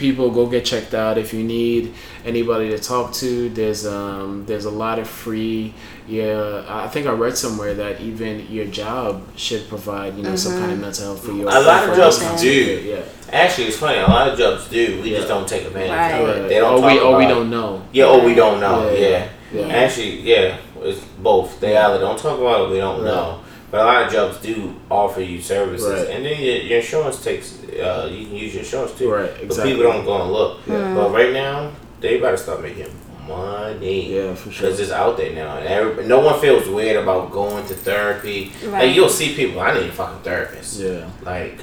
[0.00, 1.92] people go get checked out if you need
[2.24, 5.74] anybody to talk to there's um there's a lot of free
[6.08, 10.58] yeah i think i read somewhere that even your job should provide you know some
[10.58, 12.82] kind of mental health for you A lot of jobs this do.
[12.82, 13.96] yeah Actually, it's funny.
[13.98, 15.00] A lot of jobs do.
[15.02, 15.18] We Yeah.
[15.18, 16.14] just don't take advantage Right.
[16.20, 16.48] of it.
[16.48, 18.90] They don't or we talk or we don't know Yeah, or we don't know.
[18.90, 19.08] Yeah, Yeah.
[19.52, 19.66] yeah.
[19.68, 19.74] Yeah.
[19.84, 21.60] Actually, yeah, it's both.
[21.60, 23.14] They either don't talk about it, or we don't Right.
[23.14, 23.38] know.
[23.70, 26.08] But a lot of jobs do offer you services, Right.
[26.08, 27.58] and then your, your insurance takes.
[27.64, 29.10] Uh, you can use your insurance too.
[29.12, 29.46] Right, Exactly.
[29.48, 30.58] But people don't go and look.
[30.66, 30.94] Yeah.
[30.94, 32.88] But right now, they better start making
[33.28, 34.14] money.
[34.16, 34.66] Yeah, for sure.
[34.68, 38.52] Because it's out there now, and no one feels weird about going to therapy.
[38.64, 38.86] Right.
[38.86, 39.60] Like you'll see people.
[39.60, 40.80] I need a fucking therapist.
[40.80, 41.60] yeah Like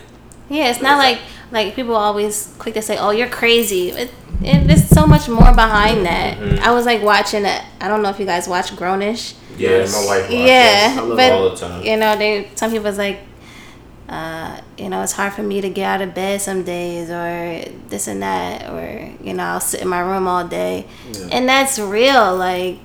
[0.49, 1.19] Yeah, it's not like
[1.51, 5.53] like people always quick to say, "Oh, you're crazy." It, it, there's so much more
[5.53, 6.37] behind that.
[6.37, 6.59] Mhm.
[6.59, 7.61] I was like watching it.
[7.81, 9.33] I don't know if you guys watch Grownish.
[9.57, 10.23] Yeah, my wife.
[10.23, 10.35] watches.
[10.35, 11.83] Yeah, I love but all the time.
[11.83, 13.19] you know, they some people's like,
[14.09, 17.63] uh, you know, it's hard for me to get out of bed some days, or
[17.89, 21.27] this and that, or you know, I'll sit in my room all day, Yeah.
[21.31, 22.35] and that's real.
[22.35, 22.79] Like,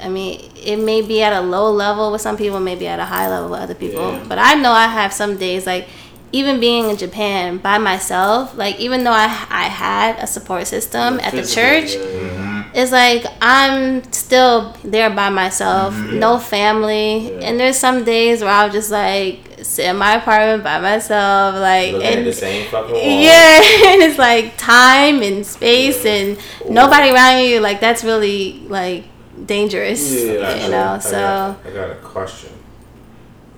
[0.00, 3.04] I mean, it may be at a low level with some people, maybe at a
[3.04, 4.12] high level with other people.
[4.12, 4.24] Yeah.
[4.28, 5.88] But I know I have some days like.
[6.34, 11.20] Even being in Japan by myself, like even though I I had a support system
[11.20, 12.31] at the church, yeah, yeah.
[12.74, 16.18] It's like I'm still there by myself, mm-hmm.
[16.18, 17.46] no family, Yeah.
[17.46, 21.92] and there's some days where I'll just like sit in my apartment by myself, like
[21.92, 23.02] Looking at and the same fucking wall.
[23.22, 23.56] yeah,
[23.92, 27.60] and it's like time and space and nobody around you.
[27.60, 29.04] Like that's really like
[29.46, 30.92] dangerous, Yeah, you know.
[30.94, 32.50] I So got, I got a question.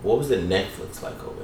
[0.03, 1.44] What was the Netflix like over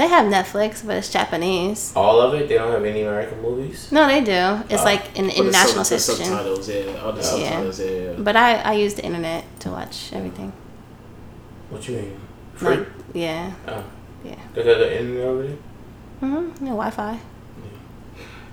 [0.00, 1.92] They have Netflix, but it's Japanese.
[1.94, 2.48] All of it?
[2.48, 3.92] They don't have any American movies?
[3.92, 4.40] No, they do.
[4.72, 4.92] It's Oh.
[4.92, 7.86] like in international sub- the subtitles, yeah, all the subtitles, yeah.
[7.90, 8.12] yeah.
[8.26, 10.52] But I I use the internet to watch everything.
[11.70, 12.16] What you mean?
[12.54, 12.76] Free?
[12.76, 13.52] Like, yeah.
[13.68, 13.84] Oh.
[14.24, 14.34] Yeah.
[14.54, 15.56] They got the internet over there?
[16.22, 16.66] Mm-hmm.
[16.66, 17.18] Yeah, Wi-Fi.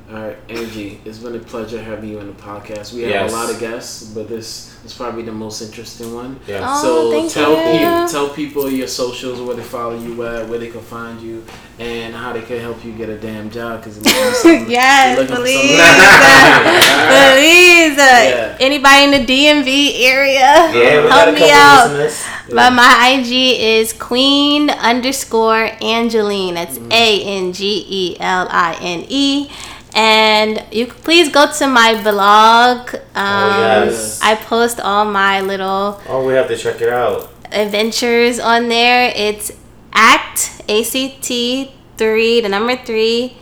[0.10, 2.94] All right, Angie, it's been a pleasure having you on the podcast.
[2.94, 3.30] We have Yes.
[3.30, 6.40] a lot of guests, but this is probably the most interesting one.
[6.48, 6.62] Yeah.
[6.66, 7.58] Oh, so thank tell you.
[7.80, 11.44] people tell people your socials, where they follow you at, where they can find you,
[11.78, 13.82] and how they can help you get a damn job.
[13.84, 15.16] Because yes, please, Yeah.
[17.36, 17.98] please.
[17.98, 18.56] Uh, Yeah.
[18.62, 21.92] Anybody in the DMV area, Yeah, help me out.
[22.50, 26.54] But my IG is Queen underscore Angeline.
[26.54, 26.94] That's Mm.
[26.94, 29.50] A N G E L I N E.
[29.94, 32.94] And you please go to my blog.
[33.16, 34.20] Um, Oh, yes.
[34.22, 37.32] I post all my little Oh, we have to check it out.
[37.52, 39.12] adventures on there.
[39.16, 39.52] It's
[39.94, 43.38] act A C T three, the number three,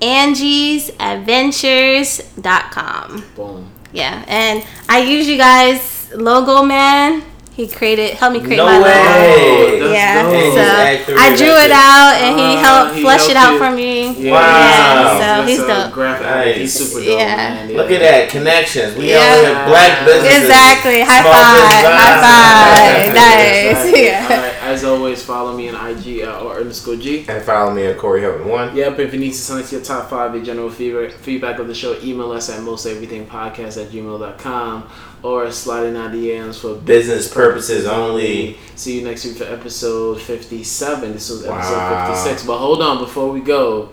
[0.00, 3.24] Angie's Adventures.com.
[3.36, 3.70] Boom.
[3.92, 7.22] Yeah, and I use you guys logo man.
[7.58, 8.86] He created helped me create No my way.
[8.86, 9.90] logo.
[9.90, 10.54] That's yeah, dope.
[10.54, 11.70] So I drew it it.
[11.74, 13.58] out and he Ah, helped he flesh it out you.
[13.58, 14.12] for me.
[14.14, 14.62] Yeah, Wow.
[14.62, 15.90] Yeah, so That's he's dope.
[15.92, 16.26] graphic.
[16.26, 16.56] Nice.
[16.56, 17.36] He's super dope, Yeah.
[17.36, 17.72] man.
[17.74, 18.28] Look at that.
[18.30, 18.94] Connections.
[18.96, 19.18] We Yeah.
[19.18, 20.38] out here, black businesses.
[20.44, 21.00] Exactly.
[21.02, 21.82] High five.
[21.98, 23.14] High five.
[23.18, 23.84] Nice.
[23.84, 24.04] Exactly.
[24.06, 24.54] Yeah.
[24.78, 27.24] As always, follow me on IG uh, or underscore G.
[27.28, 28.76] And follow me at Corey Hilton One.
[28.76, 31.66] Yep, if you need to send us your top five, your general feedback, feedback of
[31.66, 34.88] the show, email us at mosteverythingpodcast at gmail.com
[35.24, 38.56] or slide in our DMs for Business purposes only.
[38.76, 41.12] See you next week for episode 57.
[41.12, 42.14] This was episode Wow.
[42.14, 42.46] 56.
[42.46, 43.88] But hold on, before we go,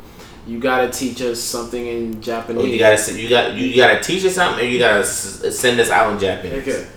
[0.45, 2.63] you gotta teach us something in Japanese.
[2.63, 5.89] Oh, you gotta you got you gotta teach us something, or you gotta send us
[5.89, 6.67] out in Japanese.
[6.67, 6.87] Okay.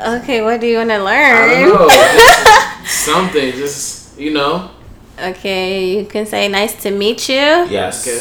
[0.00, 1.68] Okay, what do you want to I learn?
[1.68, 1.88] don't know.
[1.88, 4.70] just something, just, you know.
[5.18, 7.66] Okay, you can say nice to meet you.
[7.70, 8.02] Yes.
[8.02, 8.20] Okay.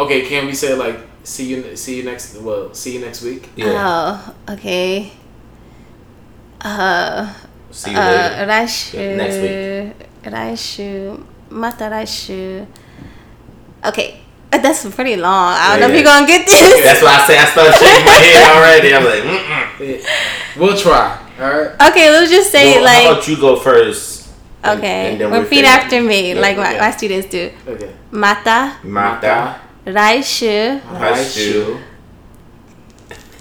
[0.00, 3.50] Okay, can we say like see you see you next well see you next week?
[3.56, 3.74] Yeah.
[4.48, 5.12] Oh, okay.
[6.60, 7.32] Uh,
[7.70, 8.46] See you uh, later.
[8.46, 9.92] 来週 Yeah, next week.
[10.30, 11.12] 来週
[11.50, 12.64] また来週
[13.82, 14.14] Okay,
[14.53, 15.55] uh, that's pretty long.
[15.57, 15.93] I don't yeah, know yeah.
[15.93, 16.85] if you're gonna get this.
[16.85, 18.93] That's why I say I started shaking my head already.
[18.93, 20.05] I'm like, mm
[20.59, 21.17] we'll try.
[21.39, 21.89] All right.
[21.89, 23.03] Okay, let's just say well, like.
[23.05, 24.29] How about you go first?
[24.63, 25.23] And, okay.
[25.23, 26.77] And Repeat after me, yeah, like okay.
[26.77, 27.51] my, my students do.
[27.67, 27.95] Okay.
[28.11, 28.77] Mata.
[28.83, 29.59] Mata.
[29.85, 30.79] Raishu.
[30.81, 31.81] Raishu.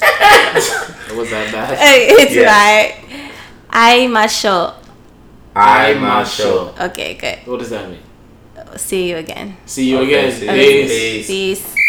[1.17, 1.79] Was that bad?
[2.19, 2.49] It's yes.
[2.49, 3.31] right.
[3.71, 4.75] I masho.
[5.55, 6.77] I masho.
[6.89, 7.39] Okay, good.
[7.47, 8.01] What does that mean?
[8.77, 9.57] See you again.
[9.67, 10.55] See you Okay, again.
[10.55, 11.27] Peace.
[11.27, 11.27] Peace.
[11.27, 11.82] Peace.